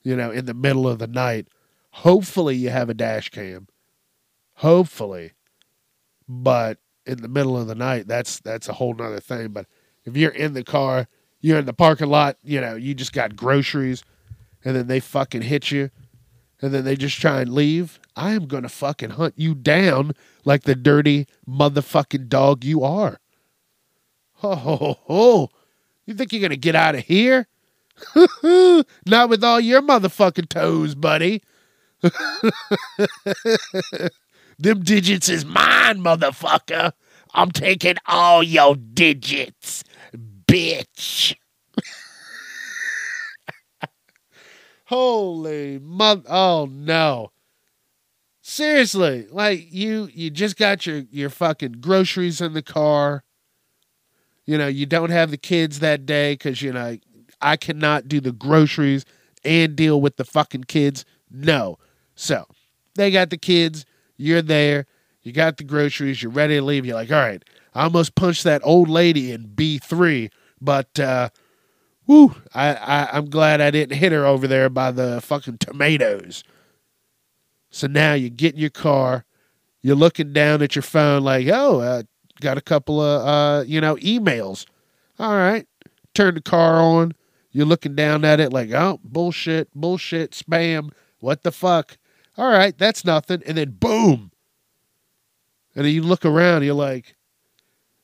[0.03, 1.47] you know, in the middle of the night.
[1.91, 3.67] Hopefully, you have a dash cam.
[4.55, 5.33] Hopefully.
[6.27, 9.49] But in the middle of the night, that's that's a whole nother thing.
[9.49, 9.67] But
[10.05, 11.07] if you're in the car,
[11.41, 14.03] you're in the parking lot, you know, you just got groceries,
[14.63, 15.89] and then they fucking hit you,
[16.61, 17.99] and then they just try and leave.
[18.15, 20.13] I am gonna fucking hunt you down
[20.45, 23.19] like the dirty motherfucking dog you are.
[24.35, 25.49] Ho ho ho!
[26.05, 27.47] You think you're gonna get out of here?
[29.05, 31.43] Not with all your motherfucking toes, buddy.
[34.59, 36.91] Them digits is mine, motherfucker.
[37.33, 39.83] I'm taking all your digits,
[40.47, 41.35] bitch.
[44.85, 46.23] Holy mother!
[46.27, 47.31] Oh no!
[48.41, 53.23] Seriously, like you, you just got your your fucking groceries in the car.
[54.45, 56.97] You know, you don't have the kids that day because you know
[57.41, 59.05] I cannot do the groceries
[59.43, 61.05] and deal with the fucking kids.
[61.29, 61.77] No,
[62.15, 62.45] so
[62.95, 63.85] they got the kids
[64.17, 64.85] you're there.
[65.21, 66.21] You got the groceries.
[66.21, 66.85] You're ready to leave.
[66.85, 71.29] You're like, all right, I almost punched that old lady in B3, but uh,
[72.07, 76.43] whoo, I, I, I'm glad I didn't hit her over there by the fucking tomatoes.
[77.69, 79.25] So now you get in your car.
[79.81, 82.03] You're looking down at your phone like, oh, uh,
[82.41, 84.65] got a couple of, uh, you know, emails.
[85.19, 85.67] All right.
[86.13, 87.13] Turn the car on.
[87.51, 90.91] You're looking down at it like, oh, bullshit, bullshit, spam.
[91.19, 91.97] What the fuck?
[92.37, 93.41] All right, that's nothing.
[93.45, 94.31] And then boom.
[95.75, 97.15] And then you look around, you're like,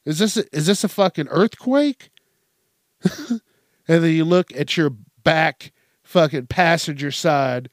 [0.06, 2.10] is this a, is this a fucking earthquake?
[3.30, 3.42] and
[3.88, 4.92] then you look at your
[5.24, 5.72] back
[6.04, 7.70] fucking passenger side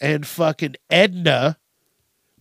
[0.00, 1.58] and fucking Edna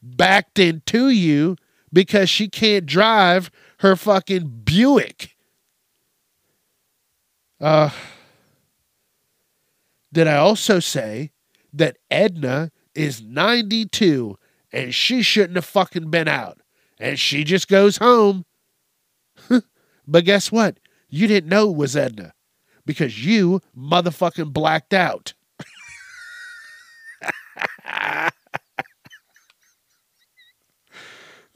[0.01, 1.58] backed into you
[1.91, 3.49] because she can't drive
[3.80, 5.36] her fucking Buick.
[7.60, 7.89] Uh,
[10.12, 11.32] did I also say
[11.73, 14.38] that Edna is 92
[14.71, 16.60] and she shouldn't have fucking been out.
[16.99, 18.45] And she just goes home.
[20.08, 20.79] but guess what?
[21.10, 22.34] You didn't know it was Edna
[22.86, 25.34] because you motherfucking blacked out.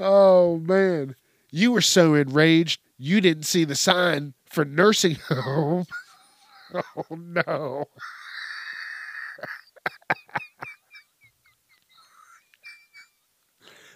[0.00, 1.14] oh man,
[1.52, 5.86] you were so enraged you didn't see the sign for nursing home.
[7.10, 7.88] Oh no.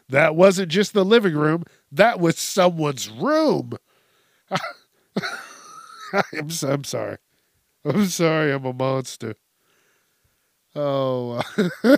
[0.08, 3.72] that wasn't just the living room, that was someone's room.
[6.38, 7.18] I'm, so, I'm sorry.
[7.84, 9.36] I'm sorry, I'm a monster.
[10.74, 11.96] Oh, uh,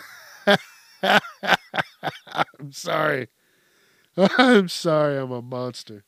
[2.26, 3.28] I'm sorry.
[4.16, 6.04] I'm sorry, I'm a monster.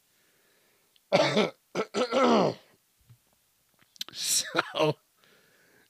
[4.12, 4.96] So,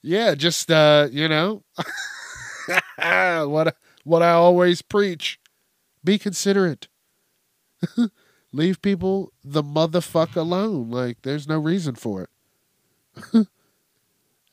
[0.06, 1.64] yeah, just uh, you know,
[2.96, 5.40] what what I always preach:
[6.04, 6.86] be considerate.
[8.52, 10.90] Leave people the motherfuck alone.
[10.90, 12.30] Like, there's no reason for it.
[13.34, 13.46] and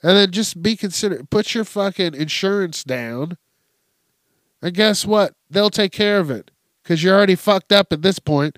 [0.02, 1.30] then just be considerate.
[1.30, 3.38] Put your fucking insurance down.
[4.62, 5.36] And guess what?
[5.50, 6.50] They'll take care of it
[6.82, 8.58] because you're already fucked up at this point.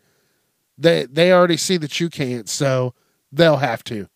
[0.78, 2.94] They they already see that you can't, so
[3.34, 4.08] they'll have to.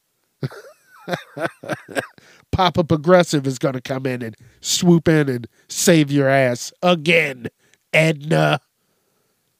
[2.51, 7.47] Papa Progressive is going to come in and swoop in and save your ass again,
[7.93, 8.59] Edna.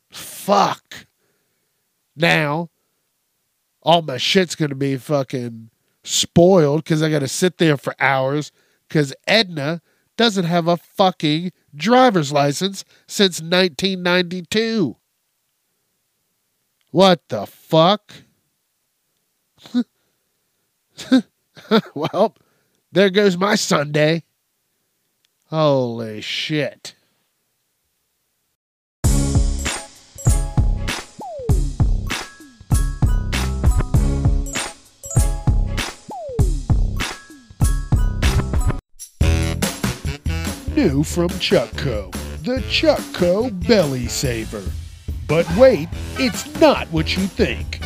[0.09, 1.07] Fuck.
[2.15, 2.69] Now,
[3.81, 5.69] all my shit's going to be fucking
[6.03, 8.51] spoiled because I got to sit there for hours
[8.87, 9.81] because Edna
[10.17, 14.97] doesn't have a fucking driver's license since 1992.
[16.91, 18.13] What the fuck?
[21.93, 22.35] well,
[22.91, 24.23] there goes my Sunday.
[25.47, 26.95] Holy shit.
[40.75, 42.11] New from Chuckco,
[42.43, 44.63] the Chuckco Belly Saver.
[45.27, 47.79] But wait, it's not what you think.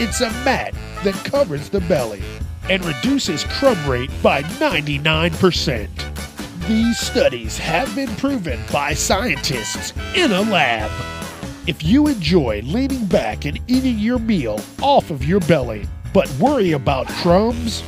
[0.00, 2.22] It's a mat that covers the belly
[2.70, 5.88] and reduces crumb rate by 99%.
[6.66, 10.90] These studies have been proven by scientists in a lab.
[11.66, 16.72] If you enjoy leaning back and eating your meal off of your belly, but worry
[16.72, 17.82] about crumbs,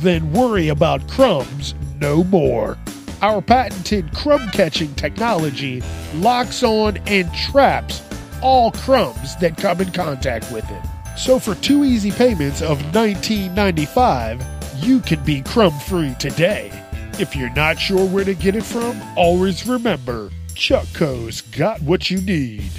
[0.00, 2.76] then worry about crumbs no more.
[3.22, 5.82] Our patented crumb catching technology
[6.14, 8.02] locks on and traps
[8.42, 10.91] all crumbs that come in contact with it.
[11.16, 16.70] So for two easy payments of $19.95, you can be crumb free today.
[17.18, 22.10] If you're not sure where to get it from, always remember Chuck Chuckco's got what
[22.10, 22.70] you need.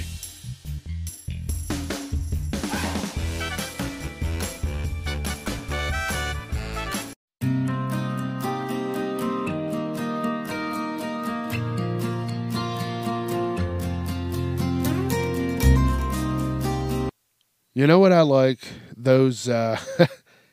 [17.74, 18.60] You know what I like?
[18.96, 19.80] Those uh,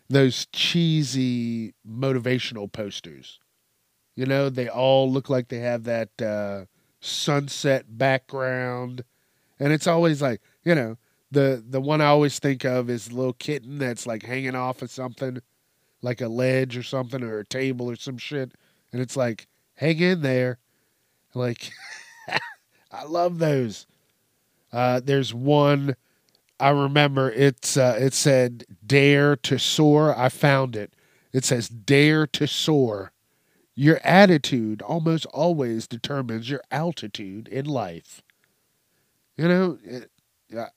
[0.09, 3.39] those cheesy motivational posters.
[4.15, 6.65] You know, they all look like they have that uh,
[7.01, 9.03] sunset background,
[9.59, 10.97] and it's always like you know
[11.31, 14.81] the the one I always think of is the little kitten that's like hanging off
[14.81, 15.41] of something,
[16.01, 18.53] like a ledge or something or a table or some shit,
[18.93, 20.59] and it's like hang in there,
[21.35, 21.71] like
[22.91, 23.87] I love those.
[24.73, 25.95] Uh, there's one
[26.61, 30.17] I remember it's uh, it said dare to soar.
[30.17, 30.93] I found it.
[31.33, 33.11] It says dare to soar.
[33.73, 38.21] Your attitude almost always determines your altitude in life.
[39.37, 39.79] You know,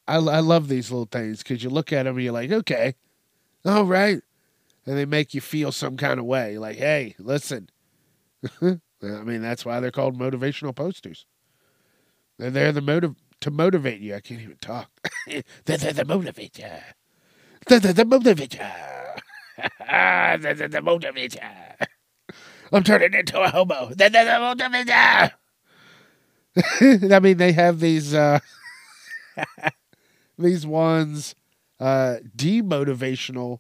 [0.09, 2.95] I, I love these little things because you look at them and you're like, okay,
[3.67, 4.23] all right.
[4.87, 6.57] And they make you feel some kind of way.
[6.57, 7.69] Like, hey, listen.
[8.63, 11.27] I mean, that's why they're called motivational posters.
[12.39, 14.15] They're the motive to motivate you.
[14.15, 14.91] I can't even talk.
[15.27, 16.81] the, the, the motivator.
[17.67, 18.73] The, the, the motivator.
[20.41, 21.87] the, the, the motivator.
[22.73, 23.91] I'm turning into a hobo.
[23.91, 25.33] The, the, the motivator.
[27.13, 28.39] I mean, they have these uh,
[30.39, 31.35] these ones
[31.79, 33.59] uh, demotivational,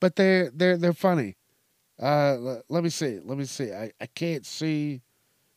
[0.00, 1.36] but they're they're they're funny.
[2.00, 3.18] Uh, let me see.
[3.22, 3.72] Let me see.
[3.72, 5.02] I, I can't see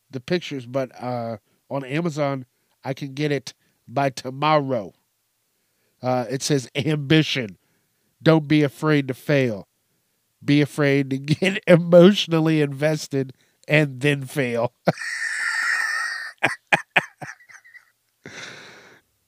[0.10, 1.38] the pictures, but uh,
[1.70, 2.46] on Amazon
[2.84, 3.54] I can get it
[3.88, 4.94] by tomorrow.
[6.02, 7.58] Uh, it says ambition.
[8.22, 9.68] Don't be afraid to fail.
[10.44, 13.34] Be afraid to get emotionally invested
[13.68, 14.74] and then fail.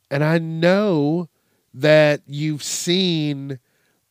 [0.09, 1.29] and I know
[1.73, 3.59] that you've seen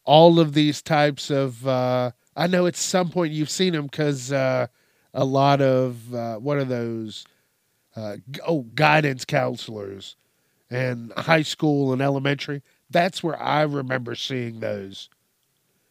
[0.05, 1.67] all of these types of.
[1.67, 4.67] Uh, I know at some point you've seen them because uh,
[5.13, 7.25] a lot of uh, what are those?
[7.95, 10.17] Uh, oh, guidance counselors
[10.73, 12.63] and high school and elementary.
[12.91, 15.11] That's where I remember seeing those.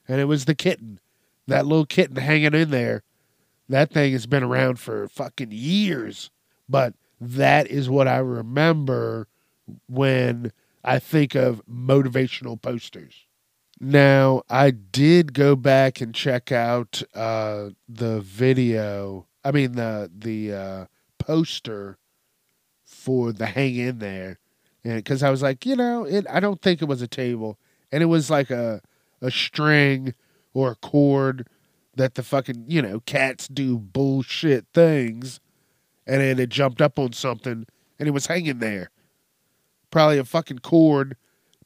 [0.07, 0.99] And it was the kitten,
[1.47, 3.03] that little kitten hanging in there.
[3.69, 6.31] That thing has been around for fucking years.
[6.67, 9.27] But that is what I remember
[9.87, 10.51] when
[10.83, 13.27] I think of motivational posters.
[13.79, 19.27] Now, I did go back and check out uh, the video.
[19.43, 20.85] I mean the the uh,
[21.17, 21.97] poster
[22.83, 24.37] for the hang in there
[24.83, 27.57] because I was like, you know, it, I don't think it was a table,
[27.91, 28.81] and it was like a
[29.21, 30.13] a string
[30.53, 31.47] or a cord
[31.95, 35.39] that the fucking you know cats do bullshit things,
[36.07, 37.65] and then it jumped up on something
[38.01, 38.89] and it was hanging there,
[39.91, 41.15] probably a fucking cord,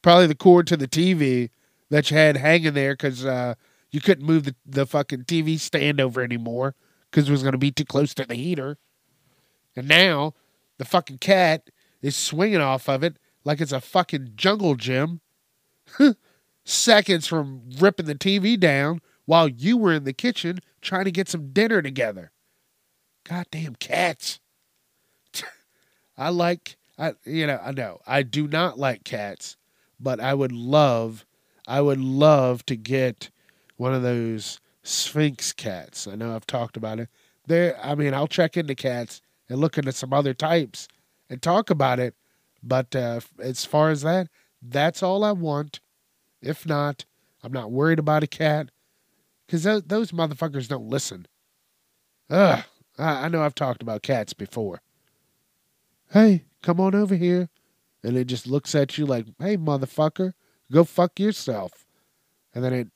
[0.01, 1.49] probably the cord to the TV
[1.89, 3.53] that you had hanging there because uh,
[3.89, 6.75] you couldn't move the the fucking TV stand over anymore
[7.09, 8.77] because it was to be too close to the heater,
[9.77, 10.33] and now
[10.77, 11.69] the fucking cat
[12.05, 15.21] is swinging off of it like it's a fucking jungle gym.
[16.63, 21.27] Seconds from ripping the TV down while you were in the kitchen trying to get
[21.27, 22.31] some dinner together.
[23.27, 24.39] Goddamn cats.
[26.17, 28.01] I like I you know, I know.
[28.05, 29.57] I do not like cats,
[29.99, 31.25] but I would love
[31.67, 33.31] I would love to get
[33.77, 36.07] one of those Sphynx cats.
[36.07, 37.09] I know I've talked about it.
[37.47, 40.87] There, I mean, I'll check into cats and look into some other types
[41.29, 42.15] and talk about it.
[42.63, 44.27] But uh, as far as that,
[44.61, 45.79] that's all I want.
[46.41, 47.05] If not,
[47.43, 48.69] I'm not worried about a cat
[49.45, 51.27] because those, those motherfuckers don't listen.
[52.29, 52.63] Ugh,
[52.97, 54.81] I, I know I've talked about cats before.
[56.11, 57.49] Hey, come on over here.
[58.03, 60.33] And it just looks at you like, hey, motherfucker,
[60.71, 61.85] go fuck yourself.
[62.53, 62.87] And then it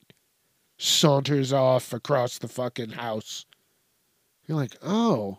[0.78, 3.44] saunters off across the fucking house.
[4.46, 5.38] You're like, oh,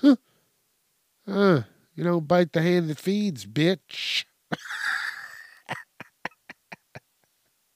[0.00, 0.16] huh.
[1.26, 1.62] Uh,
[1.94, 4.24] you don't bite the hand that feeds, bitch.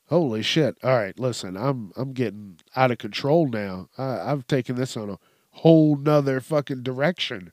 [0.08, 0.76] Holy shit!
[0.84, 3.88] All right, listen, I'm I'm getting out of control now.
[3.98, 5.18] I, I've taken this on a
[5.50, 7.52] whole nother fucking direction.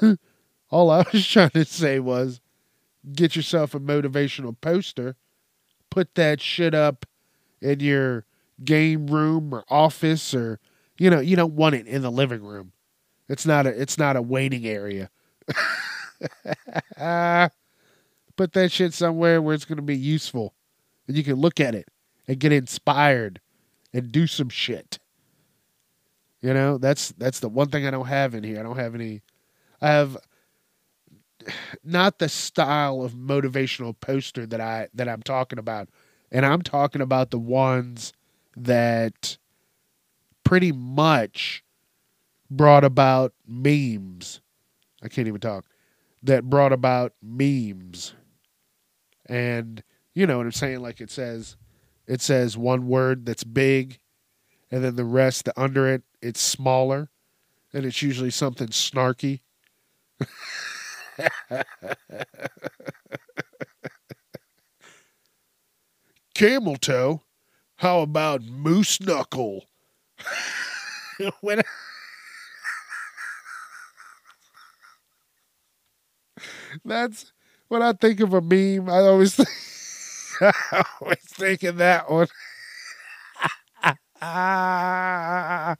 [0.70, 2.40] All I was trying to say was,
[3.12, 5.14] get yourself a motivational poster,
[5.88, 7.06] put that shit up
[7.60, 8.24] in your
[8.64, 10.58] game room or office, or
[10.98, 12.72] you know, you don't want it in the living room.
[13.28, 15.10] It's not a it's not a waiting area.
[18.36, 20.54] Put that shit somewhere where it's going to be useful
[21.06, 21.88] and you can look at it
[22.26, 23.40] and get inspired
[23.92, 24.98] and do some shit.
[26.42, 28.60] You know, that's that's the one thing I don't have in here.
[28.60, 29.22] I don't have any
[29.80, 30.16] I have
[31.82, 35.88] not the style of motivational poster that I that I'm talking about.
[36.30, 38.12] And I'm talking about the ones
[38.56, 39.38] that
[40.42, 41.62] pretty much
[42.50, 44.40] brought about memes.
[45.04, 45.66] I can't even talk.
[46.22, 48.14] That brought about memes.
[49.26, 49.82] And
[50.14, 50.80] you know what I'm saying?
[50.80, 51.56] Like it says
[52.06, 53.98] it says one word that's big
[54.70, 57.10] and then the rest the under it it's smaller
[57.72, 59.40] and it's usually something snarky.
[66.34, 67.22] Camel toe?
[67.76, 69.64] How about moose knuckle?
[71.40, 71.62] when
[76.84, 77.32] That's
[77.68, 79.48] when I think of a meme, I always think
[80.40, 82.26] I was thinking that one.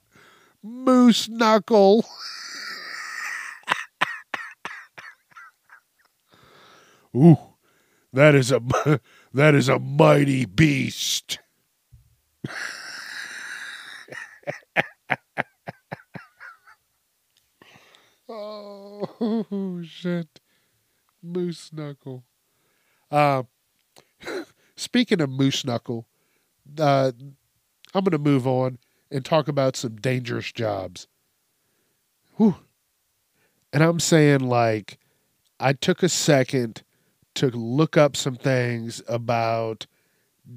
[0.62, 2.04] Moose knuckle.
[7.16, 7.36] Ooh,
[8.12, 8.60] that is a
[9.32, 11.38] that is a mighty beast.
[18.28, 20.40] oh shit,
[21.24, 22.24] moose knuckle.
[23.10, 23.48] Um,
[24.76, 26.06] Speaking of moose knuckle,
[26.78, 27.12] uh,
[27.94, 28.78] I'm going to move on
[29.10, 31.06] and talk about some dangerous jobs.
[32.36, 32.56] Whew.
[33.72, 34.98] And I'm saying, like,
[35.60, 36.82] I took a second
[37.34, 39.86] to look up some things about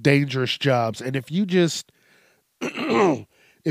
[0.01, 1.01] dangerous jobs.
[1.01, 1.91] And if you just,
[2.61, 3.25] if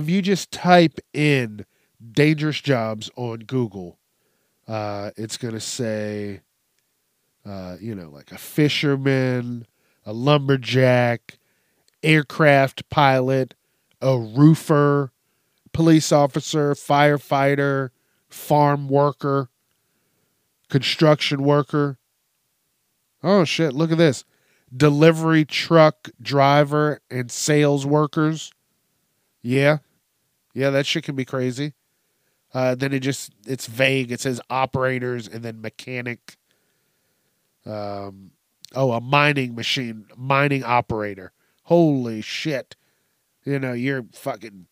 [0.08, 1.66] you just type in
[2.12, 3.98] dangerous jobs on Google,
[4.68, 6.40] uh, it's going to say,
[7.46, 9.66] uh, you know, like a fisherman,
[10.04, 11.38] a lumberjack,
[12.02, 13.54] aircraft pilot,
[14.00, 15.12] a roofer,
[15.72, 17.90] police officer, firefighter,
[18.28, 19.48] farm worker,
[20.68, 21.98] construction worker.
[23.22, 24.24] Oh shit, look at this.
[24.74, 28.52] Delivery truck driver and sales workers.
[29.42, 29.78] Yeah.
[30.54, 31.74] Yeah, that shit can be crazy.
[32.52, 34.10] Uh, then it just it's vague.
[34.10, 36.36] It says operators and then mechanic.
[37.66, 38.30] Um,
[38.74, 41.32] oh, a mining machine, mining operator.
[41.64, 42.76] Holy shit.
[43.44, 44.66] You know, you're fucking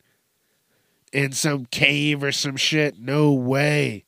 [1.12, 2.99] in some cave or some shit.
[2.99, 4.05] No way.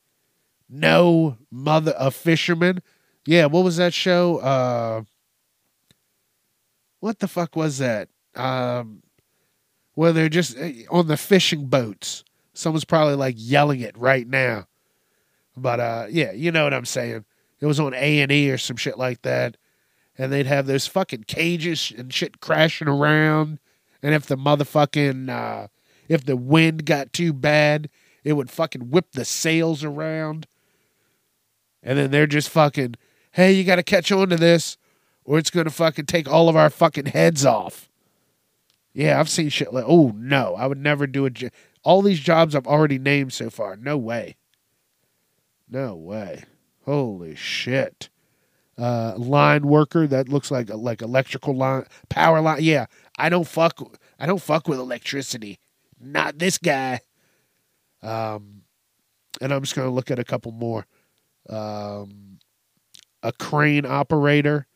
[0.69, 2.81] No mother a fisherman.
[3.25, 4.37] Yeah, what was that show?
[4.37, 5.03] Uh
[6.99, 8.09] what the fuck was that?
[8.35, 9.01] Um
[9.95, 12.23] they're just eh, on the fishing boats.
[12.53, 14.67] Someone's probably like yelling it right now.
[15.55, 17.23] But uh yeah, you know what I'm saying.
[17.59, 19.57] It was on A and E or some shit like that
[20.17, 23.59] and they'd have those fucking cages and shit crashing around.
[24.01, 25.67] And if the motherfucking uh,
[26.07, 27.89] if the wind got too bad,
[28.23, 30.47] it would fucking whip the sails around.
[31.83, 32.95] And then they're just fucking,
[33.31, 34.77] hey, you got to catch on to this,
[35.23, 37.89] or it's gonna fucking take all of our fucking heads off.
[38.93, 41.29] Yeah, I've seen shit like, oh no, I would never do a.
[41.29, 41.49] Jo-
[41.83, 44.35] all these jobs I've already named so far, no way.
[45.69, 46.43] No way.
[46.87, 48.09] Holy shit
[48.77, 52.59] uh, line worker that looks like like electrical line, power line.
[52.61, 52.85] Yeah,
[53.17, 53.97] I don't fuck.
[54.19, 55.59] I don't fuck with electricity.
[55.99, 56.99] Not this guy.
[58.03, 58.61] Um,
[59.41, 60.85] and I'm just gonna look at a couple more.
[61.49, 62.39] Um,
[63.23, 64.67] a crane operator,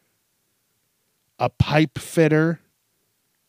[1.38, 2.59] a pipe fitter,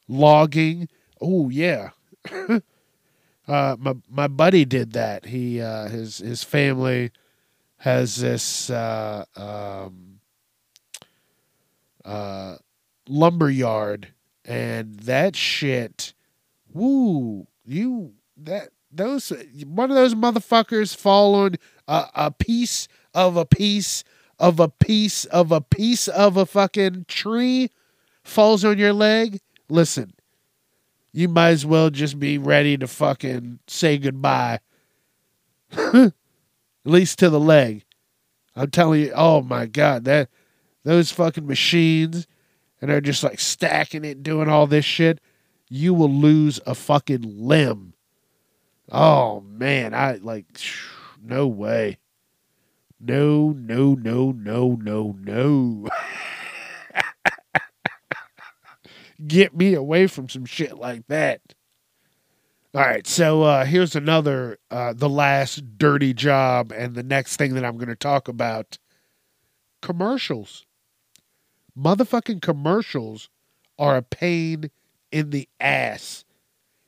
[0.06, 0.88] logging.
[1.20, 1.90] Oh yeah.
[3.48, 5.26] uh, my my buddy did that.
[5.26, 7.10] He uh, his his family
[7.82, 10.20] has this uh, um,
[12.04, 12.54] uh,
[13.08, 14.06] lumber yard,
[14.44, 16.14] and that shit.
[16.72, 17.48] Woo!
[17.66, 19.32] You that those
[19.66, 21.56] one of those motherfuckers fall on
[21.88, 24.04] a, a piece of a piece
[24.38, 27.68] of a piece of a piece of a fucking tree
[28.22, 29.40] falls on your leg.
[29.68, 30.12] Listen,
[31.12, 34.60] you might as well just be ready to fucking say goodbye.
[36.84, 37.84] At least to the leg.
[38.54, 40.28] I'm telling you, oh my god, that
[40.84, 42.26] those fucking machines
[42.80, 45.20] and they're just like stacking it, doing all this shit.
[45.70, 47.94] You will lose a fucking limb.
[48.90, 50.46] Oh man, I like
[51.22, 51.98] no way.
[53.00, 55.88] No, no, no, no, no, no.
[59.26, 61.40] Get me away from some shit like that.
[62.74, 67.52] All right, so uh, here's another, uh, the last dirty job, and the next thing
[67.54, 68.78] that I'm going to talk about
[69.82, 70.64] commercials.
[71.78, 73.28] Motherfucking commercials
[73.78, 74.70] are a pain
[75.10, 76.24] in the ass,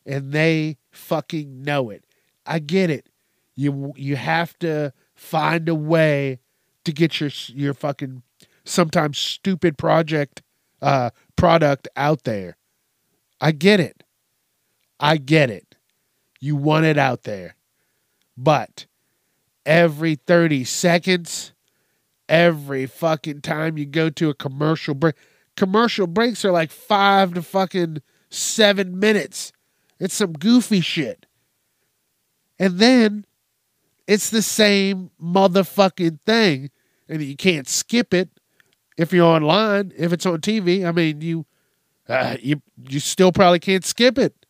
[0.07, 2.05] and they fucking know it.
[2.47, 3.09] I get it.
[3.57, 6.41] You you have to find a way
[6.85, 8.23] to get your your fucking
[8.65, 10.43] sometimes stupid project
[10.83, 12.57] uh product out there.
[13.41, 14.03] I get it.
[15.01, 15.74] I get it.
[16.45, 17.57] You want it out there.
[18.37, 18.85] But
[19.65, 21.55] every 30 seconds,
[22.29, 25.15] every fucking time you go to a commercial break,
[25.57, 29.53] commercial breaks are like 5 to fucking 7 minutes.
[29.99, 31.25] It's some goofy shit.
[32.59, 33.25] And then
[34.07, 36.71] it's the same motherfucking thing,
[37.09, 38.29] and you can't skip it
[38.99, 39.93] if you're online.
[39.97, 41.47] If it's on TV, I mean, you
[42.07, 44.45] uh, you you still probably can't skip it.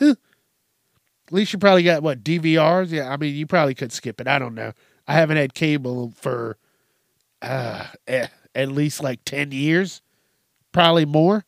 [1.30, 2.90] At least you probably got what DVRs.
[2.90, 4.26] Yeah, I mean, you probably could skip it.
[4.26, 4.72] I don't know.
[5.06, 6.58] I haven't had cable for
[7.40, 10.02] uh, eh, at least like ten years,
[10.72, 11.44] probably more.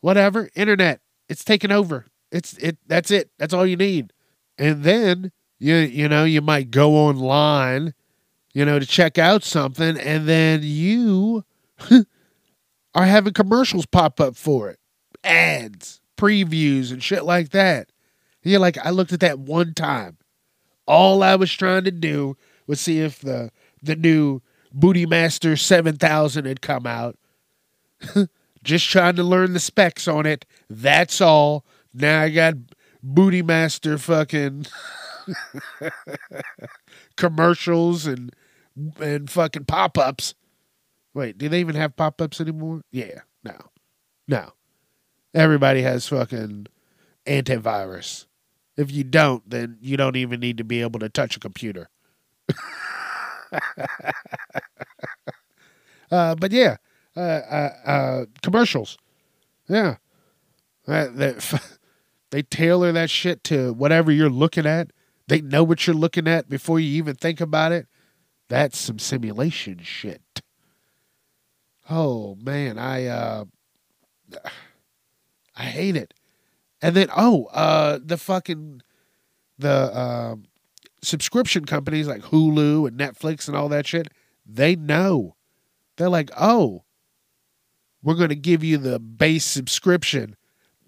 [0.00, 0.50] Whatever.
[0.54, 1.00] Internet.
[1.28, 2.06] It's taken over.
[2.30, 2.78] It's it.
[2.86, 3.30] That's it.
[3.38, 4.12] That's all you need.
[4.58, 5.30] And then
[5.62, 7.94] you you know you might go online
[8.52, 11.44] you know to check out something and then you
[12.94, 14.80] are having commercials pop up for it
[15.22, 17.91] ads previews and shit like that
[18.42, 20.16] you're like i looked at that one time
[20.86, 22.36] all i was trying to do
[22.66, 23.50] was see if the
[23.82, 24.40] the new
[24.72, 27.18] booty master 7000 had come out
[28.62, 32.54] just trying to learn the specs on it that's all now i got
[33.02, 34.66] booty master fucking
[37.16, 38.34] commercials and
[39.00, 40.34] and fucking pop ups.
[41.14, 42.82] Wait, do they even have pop ups anymore?
[42.90, 43.56] Yeah, no,
[44.26, 44.52] no.
[45.34, 46.66] Everybody has fucking
[47.26, 48.26] antivirus.
[48.76, 51.88] If you don't, then you don't even need to be able to touch a computer.
[56.10, 56.76] uh, but yeah,
[57.16, 58.96] uh, uh, uh commercials.
[59.68, 59.96] Yeah.
[60.86, 61.34] they,
[62.30, 64.90] they tailor that shit to whatever you're looking at
[65.28, 67.86] they know what you're looking at before you even think about it.
[68.48, 70.42] That's some simulation shit.
[71.88, 73.44] Oh man, I uh
[75.56, 76.12] I hate it.
[76.82, 78.82] And then oh, uh the fucking
[79.58, 80.36] the uh,
[81.02, 84.08] subscription companies like Hulu and Netflix and all that shit,
[84.44, 85.36] they know.
[85.96, 86.84] They're like, "Oh,
[88.02, 90.36] we're going to give you the base subscription."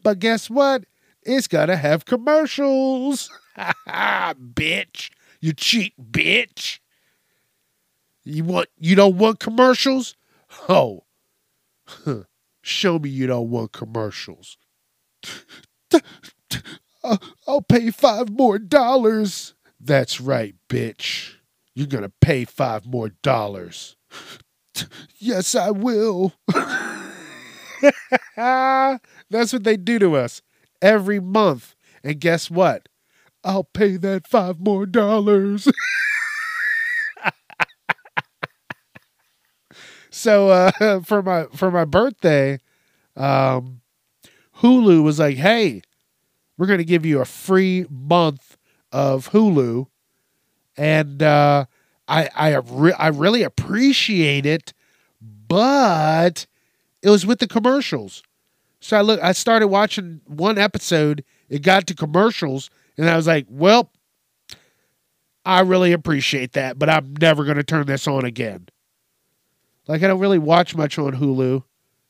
[0.03, 0.85] But guess what?
[1.23, 3.31] It's going to have commercials.
[3.89, 5.11] bitch.
[5.41, 6.81] You cheat bitch.
[8.25, 10.17] You want you don't want commercials?
[10.69, 11.05] Oh.
[12.63, 14.57] Show me you don't want commercials.
[17.47, 19.55] I'll pay five more dollars.
[19.81, 21.35] That's right, bitch.
[21.75, 23.97] You're to pay five more dollars.
[25.19, 26.33] yes, I will.
[28.37, 30.41] That's what they do to us
[30.81, 31.75] every month.
[32.03, 32.89] And guess what?
[33.43, 35.69] I'll pay that five more dollars.
[40.11, 42.59] so uh, for my for my birthday,
[43.17, 43.81] um,
[44.61, 45.83] Hulu was like, "Hey,
[46.57, 48.57] we're going to give you a free month
[48.93, 49.87] of Hulu,"
[50.77, 51.67] and uh,
[52.09, 54.73] I I re- I really appreciate it,
[55.21, 56.47] but
[57.03, 58.23] it was with the commercials.
[58.81, 61.25] So I look, I started watching one episode.
[61.49, 63.91] It got to commercials, and I was like, well,
[65.45, 68.69] I really appreciate that, but I'm never going to turn this on again.
[69.87, 71.63] Like, I don't really watch much on Hulu.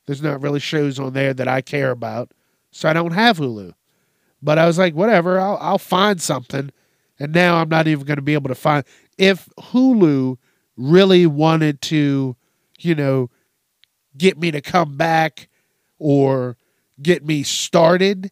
[0.07, 2.33] There's not really shows on there that I care about,
[2.71, 3.75] so I don't have Hulu.
[4.43, 6.71] But I was like, whatever, I'll, I'll find something.
[7.19, 8.85] And now I'm not even going to be able to find.
[9.17, 10.37] If Hulu
[10.77, 12.37] really wanted to,
[12.79, 13.31] you know,
[14.19, 15.49] get me to come back
[15.99, 16.57] or
[17.01, 18.31] get me started,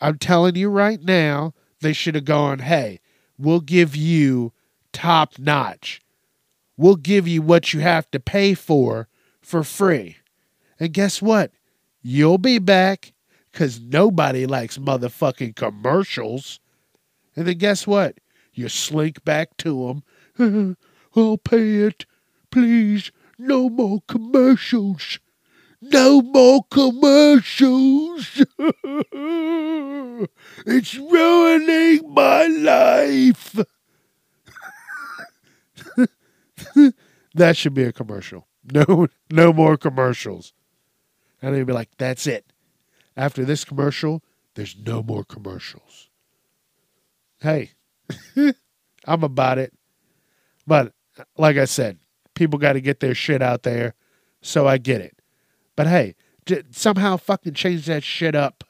[0.00, 3.00] I'm telling you right now, they should have gone, hey,
[3.38, 4.52] we'll give you
[4.92, 6.00] top notch.
[6.76, 9.08] We'll give you what you have to pay for
[9.40, 10.15] for free.
[10.78, 11.52] And guess what?
[12.02, 13.12] You'll be back
[13.50, 16.60] because nobody likes motherfucking commercials.
[17.34, 18.18] And then guess what?
[18.52, 20.02] You slink back to
[20.38, 20.76] them.
[21.16, 22.06] I'll pay it.
[22.50, 25.18] Please, no more commercials.
[25.80, 28.44] No more commercials.
[30.66, 33.56] it's ruining my life.
[37.34, 38.46] that should be a commercial.
[38.72, 40.52] No, no more commercials.
[41.46, 42.52] And they'd be like, that's it.
[43.16, 44.20] After this commercial,
[44.56, 46.10] there's no more commercials.
[47.38, 47.70] Hey,
[49.06, 49.72] I'm about it.
[50.66, 50.92] But
[51.38, 52.00] like I said,
[52.34, 53.94] people got to get their shit out there.
[54.42, 55.22] So I get it.
[55.76, 56.16] But hey,
[56.72, 58.64] somehow fucking change that shit up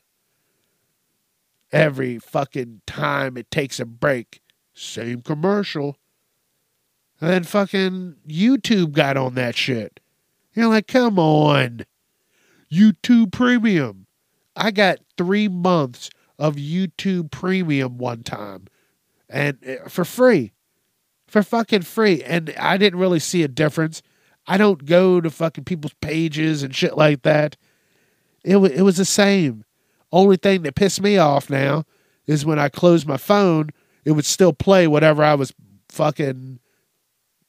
[1.72, 4.42] every fucking time it takes a break.
[4.74, 5.96] Same commercial.
[7.22, 9.98] And then fucking YouTube got on that shit.
[10.52, 11.86] You're like, come on.
[12.70, 14.06] YouTube Premium.
[14.54, 18.66] I got three months of YouTube Premium one time
[19.28, 20.52] and uh, for free.
[21.26, 22.22] For fucking free.
[22.22, 24.00] And I didn't really see a difference.
[24.46, 27.56] I don't go to fucking people's pages and shit like that.
[28.44, 29.64] It, w- it was the same.
[30.12, 31.84] Only thing that pissed me off now
[32.26, 33.70] is when I closed my phone,
[34.04, 35.52] it would still play whatever I was
[35.88, 36.60] fucking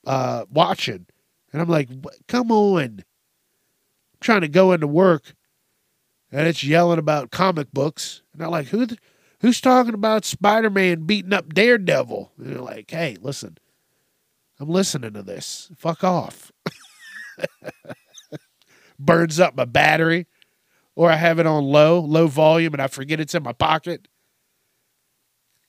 [0.08, 1.06] uh, watching.
[1.54, 1.90] And I'm like,
[2.28, 3.04] come on.
[4.20, 5.36] Trying to go into work
[6.32, 8.22] and it's yelling about comic books.
[8.38, 8.88] And like, who
[9.42, 12.32] who's talking about Spider Man beating up Daredevil?
[12.38, 13.58] And they're like, hey, listen,
[14.60, 15.72] I'm listening to this.
[15.78, 16.52] Fuck off.
[19.00, 20.26] Burns up my battery,
[20.96, 24.08] or I have it on low, low volume, and I forget it's in my pocket.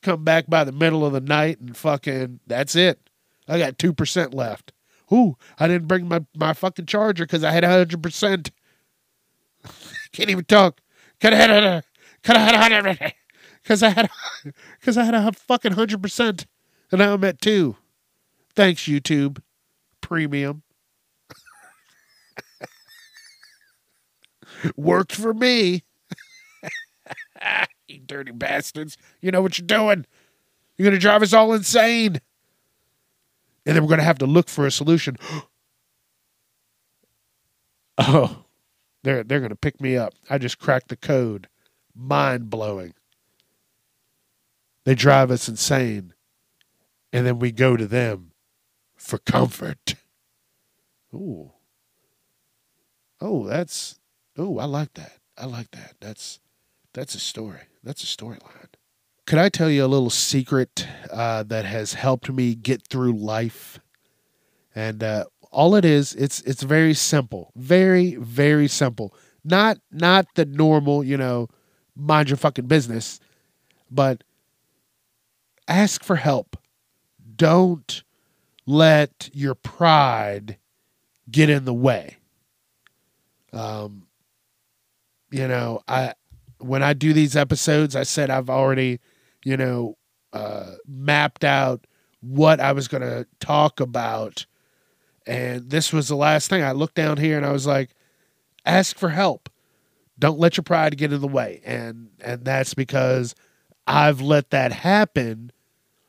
[0.00, 3.10] Come back by the middle of the night and fucking, that's it.
[3.46, 4.72] I got 2% left.
[5.12, 8.50] Ooh, I didn't bring my, my fucking charger because I had 100%.
[10.12, 10.80] Can't even talk.
[11.20, 11.82] Could have had a,
[12.22, 13.12] could have had a,
[13.62, 14.10] because I had,
[14.78, 16.46] because I had a fucking 100%.
[16.90, 17.76] And now I'm at two.
[18.54, 19.40] Thanks, YouTube
[20.00, 20.62] Premium.
[24.76, 25.84] Worked for me.
[27.88, 28.96] you dirty bastards.
[29.20, 30.06] You know what you're doing.
[30.76, 32.20] You're going to drive us all insane
[33.68, 35.18] and then we're going to have to look for a solution.
[37.98, 38.44] oh,
[39.02, 40.14] they're they're going to pick me up.
[40.30, 41.48] I just cracked the code.
[41.94, 42.94] Mind blowing.
[44.84, 46.14] They drive us insane,
[47.12, 48.32] and then we go to them
[48.96, 49.96] for comfort.
[51.14, 51.52] Ooh.
[53.20, 53.98] Oh, that's
[54.38, 55.18] oh, I like that.
[55.36, 55.96] I like that.
[56.00, 56.40] That's
[56.94, 57.60] that's a story.
[57.84, 58.67] That's a storyline.
[59.28, 63.78] Could I tell you a little secret uh, that has helped me get through life?
[64.74, 69.14] And uh, all it is, it's it's very simple, very very simple.
[69.44, 71.48] Not not the normal, you know,
[71.94, 73.20] mind your fucking business,
[73.90, 74.24] but
[75.68, 76.56] ask for help.
[77.36, 78.02] Don't
[78.64, 80.56] let your pride
[81.30, 82.16] get in the way.
[83.52, 84.06] Um,
[85.30, 86.14] you know, I
[86.60, 89.00] when I do these episodes, I said I've already
[89.44, 89.96] you know,
[90.32, 91.86] uh, mapped out
[92.20, 94.46] what I was going to talk about.
[95.26, 96.62] And this was the last thing.
[96.62, 97.90] I looked down here and I was like,
[98.64, 99.48] ask for help.
[100.18, 101.60] Don't let your pride get in the way.
[101.64, 103.34] And and that's because
[103.86, 105.52] I've let that happen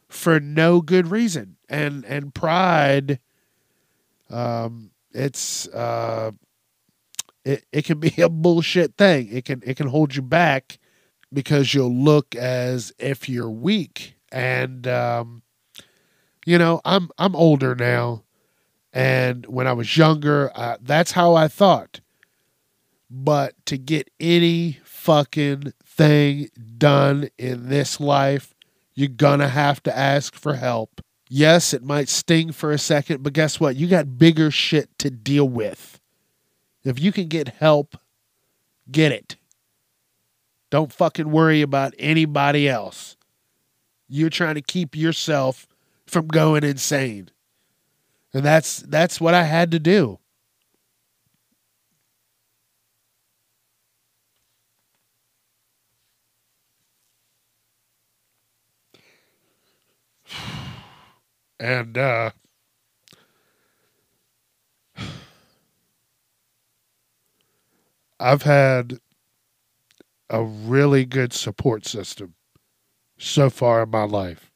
[0.07, 1.57] for no good reason.
[1.69, 3.19] And and pride
[4.31, 6.31] um it's uh
[7.45, 9.29] it, it can be a bullshit thing.
[9.31, 10.79] It can it can hold you back
[11.31, 14.15] because you'll look as if you're weak.
[14.31, 15.41] And um,
[16.45, 18.23] you know, I'm I'm older now,
[18.93, 21.99] and when I was younger, uh, that's how I thought.
[23.09, 28.53] But to get any fucking thing done in this life,
[28.93, 31.01] you're gonna have to ask for help.
[31.27, 33.75] Yes, it might sting for a second, but guess what?
[33.75, 35.99] You got bigger shit to deal with.
[36.83, 37.97] If you can get help,
[38.91, 39.35] get it.
[40.69, 43.17] Don't fucking worry about anybody else.
[44.07, 45.67] You're trying to keep yourself
[46.07, 47.29] from going insane.
[48.33, 50.19] And that's that's what I had to do.
[61.61, 62.31] And uh
[68.19, 68.99] I've had
[70.29, 72.35] a really good support system
[73.19, 74.51] so far in my life.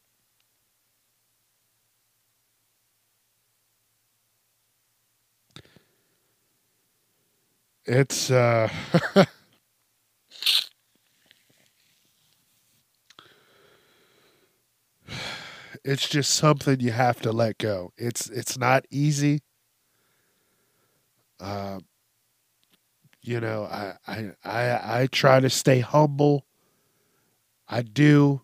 [7.86, 8.70] It's uh
[15.84, 17.92] it's just something you have to let go.
[17.98, 19.42] It's it's not easy.
[21.40, 21.80] Uh,
[23.24, 26.46] you know, I, I I I try to stay humble.
[27.68, 28.42] I do.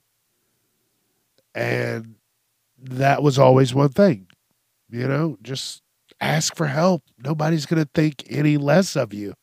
[1.54, 2.16] And
[2.82, 4.28] that was always one thing.
[4.90, 5.84] You know, just
[6.22, 7.04] ask for help.
[7.22, 9.34] Nobody's going to think any less of you.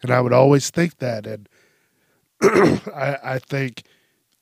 [0.00, 1.26] And I would always think that.
[1.26, 1.48] And
[2.42, 3.82] I, I think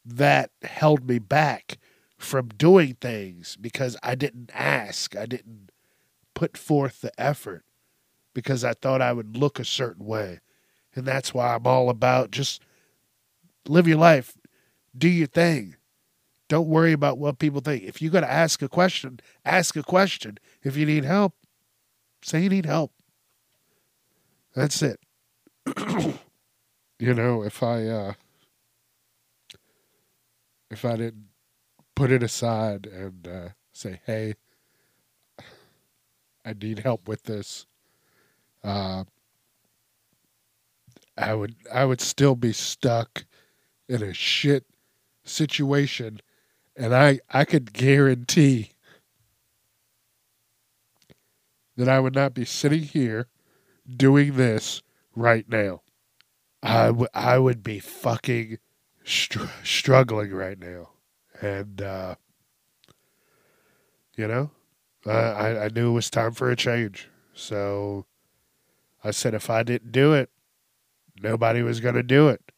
[0.05, 1.79] that held me back
[2.17, 5.17] from doing things because I didn't ask.
[5.17, 5.71] I didn't
[6.35, 7.65] put forth the effort
[8.35, 10.41] because I thought I would look a certain way.
[10.95, 12.63] And that's why I'm all about just
[13.69, 14.37] live your life,
[14.97, 15.77] do your thing.
[16.49, 17.85] Don't worry about what people think.
[17.85, 20.39] If you're going to ask a question, ask a question.
[20.65, 21.35] If you need help,
[22.23, 22.93] say you need help.
[24.55, 24.99] That's it.
[26.99, 28.13] you know, if I uh
[30.71, 31.29] if I didn't
[31.95, 34.35] put it aside and uh, say, "Hey,
[36.45, 37.67] I need help with this,"
[38.65, 39.05] uh,
[41.17, 43.25] I would I would still be stuck
[43.89, 44.67] in a shit
[45.25, 46.21] situation,
[46.77, 48.73] and I I could guarantee
[51.77, 53.27] that I would not be sitting here
[53.97, 54.83] doing this
[55.15, 55.83] right now.
[56.63, 58.59] I, w- I would be fucking
[59.05, 60.91] str- struggling right now.
[61.41, 62.17] And, uh,
[64.17, 64.51] you know,
[65.07, 67.09] I, I, I knew it was time for a change.
[67.35, 68.07] So
[69.03, 70.31] I said if I didn't do it,
[71.23, 72.53] nobody was going to do it.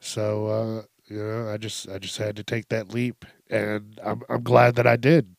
[0.00, 4.22] So, uh, you know, I just I just had to take that leap, and I'm
[4.28, 5.34] I'm glad that I did.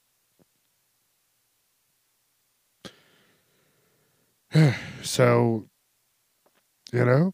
[5.01, 5.65] so,
[6.91, 7.31] you know,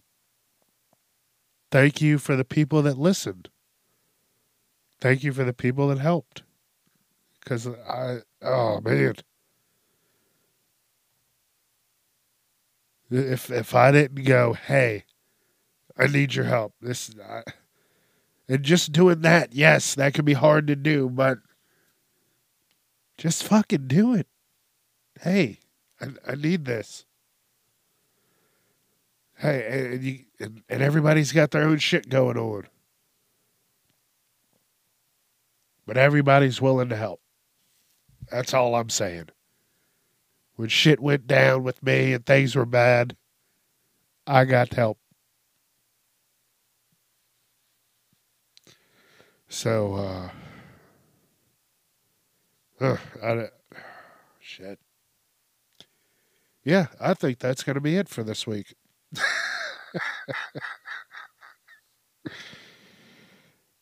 [1.72, 3.50] thank you for the people that listened.
[5.02, 6.44] Thank you for the people that helped.
[7.40, 9.16] Because I, oh man.
[13.10, 15.06] If if I didn't go, hey,
[15.98, 16.74] I need your help.
[16.82, 17.44] This, I,
[18.48, 21.40] and just doing that, yes, that can be hard to do, but
[23.18, 24.28] just fucking do it.
[25.22, 25.60] Hey,
[26.02, 27.06] I, I need this.
[29.38, 32.68] Hey, and, you, and, and everybody's got their own shit going on.
[35.86, 37.22] But everybody's willing to help.
[38.32, 39.30] That's all I'm saying.
[40.56, 43.18] When shit went down with me and things were bad,
[44.26, 44.98] I got help.
[49.50, 50.30] So, uh,
[52.84, 53.50] uh I,
[54.40, 54.80] shit.
[56.64, 58.74] Yeah, I think that's going to be it for this week.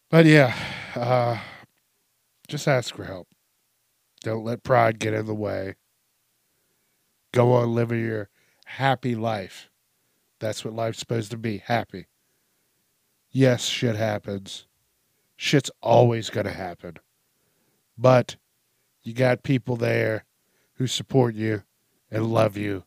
[0.09, 0.53] but yeah,
[0.95, 1.37] uh,
[2.47, 3.29] just ask for help.
[4.21, 5.75] Don't let pride get in the way.
[7.33, 8.29] Go on living your
[8.65, 9.69] happy life.
[10.39, 12.05] That's what life's supposed to be happy.
[13.31, 14.67] Yes, shit happens.
[15.35, 16.97] Shit's always going to happen.
[17.97, 18.37] But
[19.01, 20.25] you got people there
[20.75, 21.63] who support you
[22.11, 22.83] and love you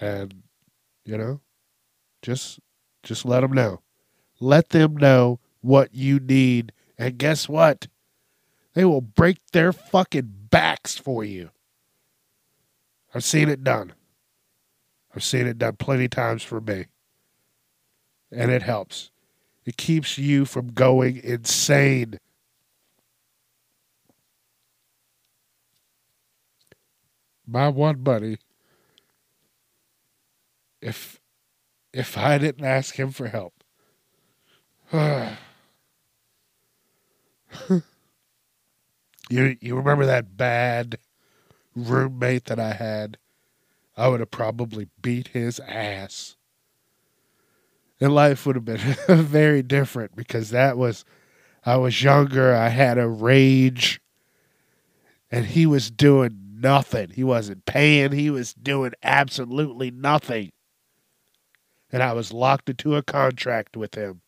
[0.00, 0.42] and
[1.04, 1.40] you know
[2.22, 2.60] just
[3.02, 3.80] just let them know.
[4.40, 6.72] Let them know what you need.
[6.98, 7.86] And guess what?
[8.74, 11.50] They will break their fucking backs for you.
[13.14, 13.94] I've seen it done.
[15.14, 16.86] I've seen it done plenty times for me.
[18.30, 19.10] And it helps.
[19.64, 22.18] It keeps you from going insane.
[27.46, 28.38] My one buddy,
[30.82, 31.18] if
[31.92, 33.54] if I didn't ask him for help.
[34.92, 35.30] you
[39.30, 40.98] you remember that bad
[41.84, 43.18] roommate that I had?
[43.96, 46.36] I would have probably beat his ass.
[48.00, 51.04] And life would have been very different because that was
[51.66, 54.00] I was younger, I had a rage,
[55.30, 57.10] and he was doing nothing.
[57.10, 60.52] He wasn't paying, he was doing absolutely nothing
[61.90, 64.20] and I was locked into a contract with him.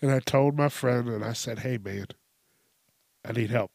[0.00, 2.06] And I told my friend, and I said, hey, man,
[3.24, 3.72] I need help.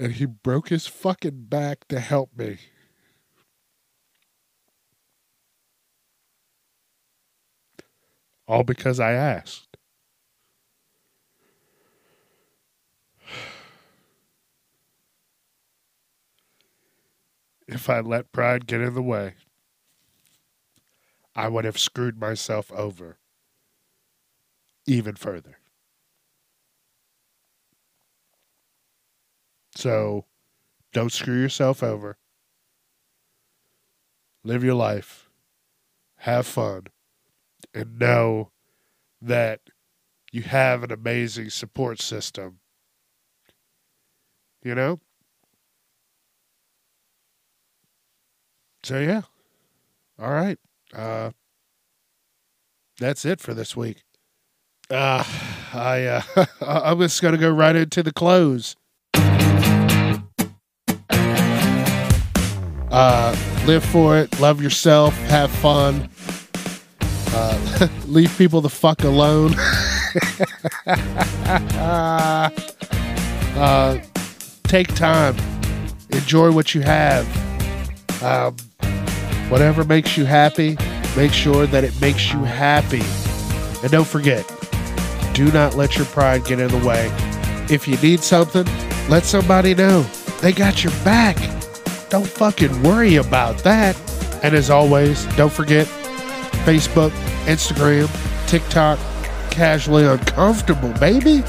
[0.00, 2.58] And he broke his fucking back to help me.
[8.46, 9.69] All because I asked.
[17.70, 19.34] If I let pride get in the way,
[21.36, 23.18] I would have screwed myself over
[24.86, 25.58] even further.
[29.76, 30.24] So
[30.92, 32.18] don't screw yourself over.
[34.42, 35.30] Live your life.
[36.16, 36.88] Have fun.
[37.72, 38.50] And know
[39.22, 39.60] that
[40.32, 42.58] you have an amazing support system.
[44.64, 44.98] You know?
[48.82, 49.22] So, yeah.
[50.18, 50.58] All right.
[50.94, 51.30] Uh,
[52.98, 54.02] that's it for this week.
[54.90, 55.24] Uh,
[55.72, 56.22] I, uh,
[56.60, 58.76] I'm just to go right into the close.
[62.90, 64.40] Uh, live for it.
[64.40, 65.14] Love yourself.
[65.28, 66.10] Have fun.
[67.32, 69.54] Uh, leave people the fuck alone.
[73.56, 73.98] uh,
[74.64, 75.36] take time.
[76.10, 77.24] Enjoy what you have.
[78.22, 78.56] Um,
[79.50, 80.76] whatever makes you happy,
[81.16, 83.02] make sure that it makes you happy.
[83.82, 84.46] And don't forget,
[85.34, 87.10] do not let your pride get in the way.
[87.68, 88.66] If you need something,
[89.08, 90.02] let somebody know.
[90.40, 91.36] They got your back.
[92.08, 94.00] Don't fucking worry about that.
[94.42, 95.86] And as always, don't forget
[96.64, 97.10] Facebook,
[97.44, 98.08] Instagram,
[98.48, 98.98] TikTok,
[99.50, 101.42] casually uncomfortable, baby.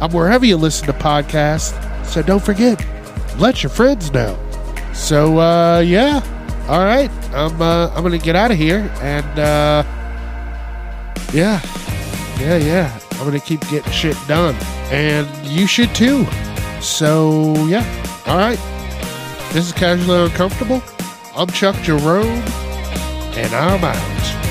[0.00, 1.74] I'm wherever you listen to podcasts.
[2.04, 2.84] So don't forget,
[3.38, 4.38] let your friends know.
[4.92, 6.20] So uh yeah.
[6.68, 7.10] All right.
[7.32, 9.84] I'm uh I'm gonna get out of here and uh
[11.32, 11.60] yeah.
[12.38, 13.00] Yeah, yeah.
[13.12, 14.54] I'm gonna keep getting shit done.
[14.90, 16.26] And you should too.
[16.80, 17.84] So yeah.
[18.26, 18.58] All right.
[19.52, 20.82] This is Casually Uncomfortable.
[21.36, 22.42] I'm Chuck Jerome,
[23.36, 24.45] and I'm out.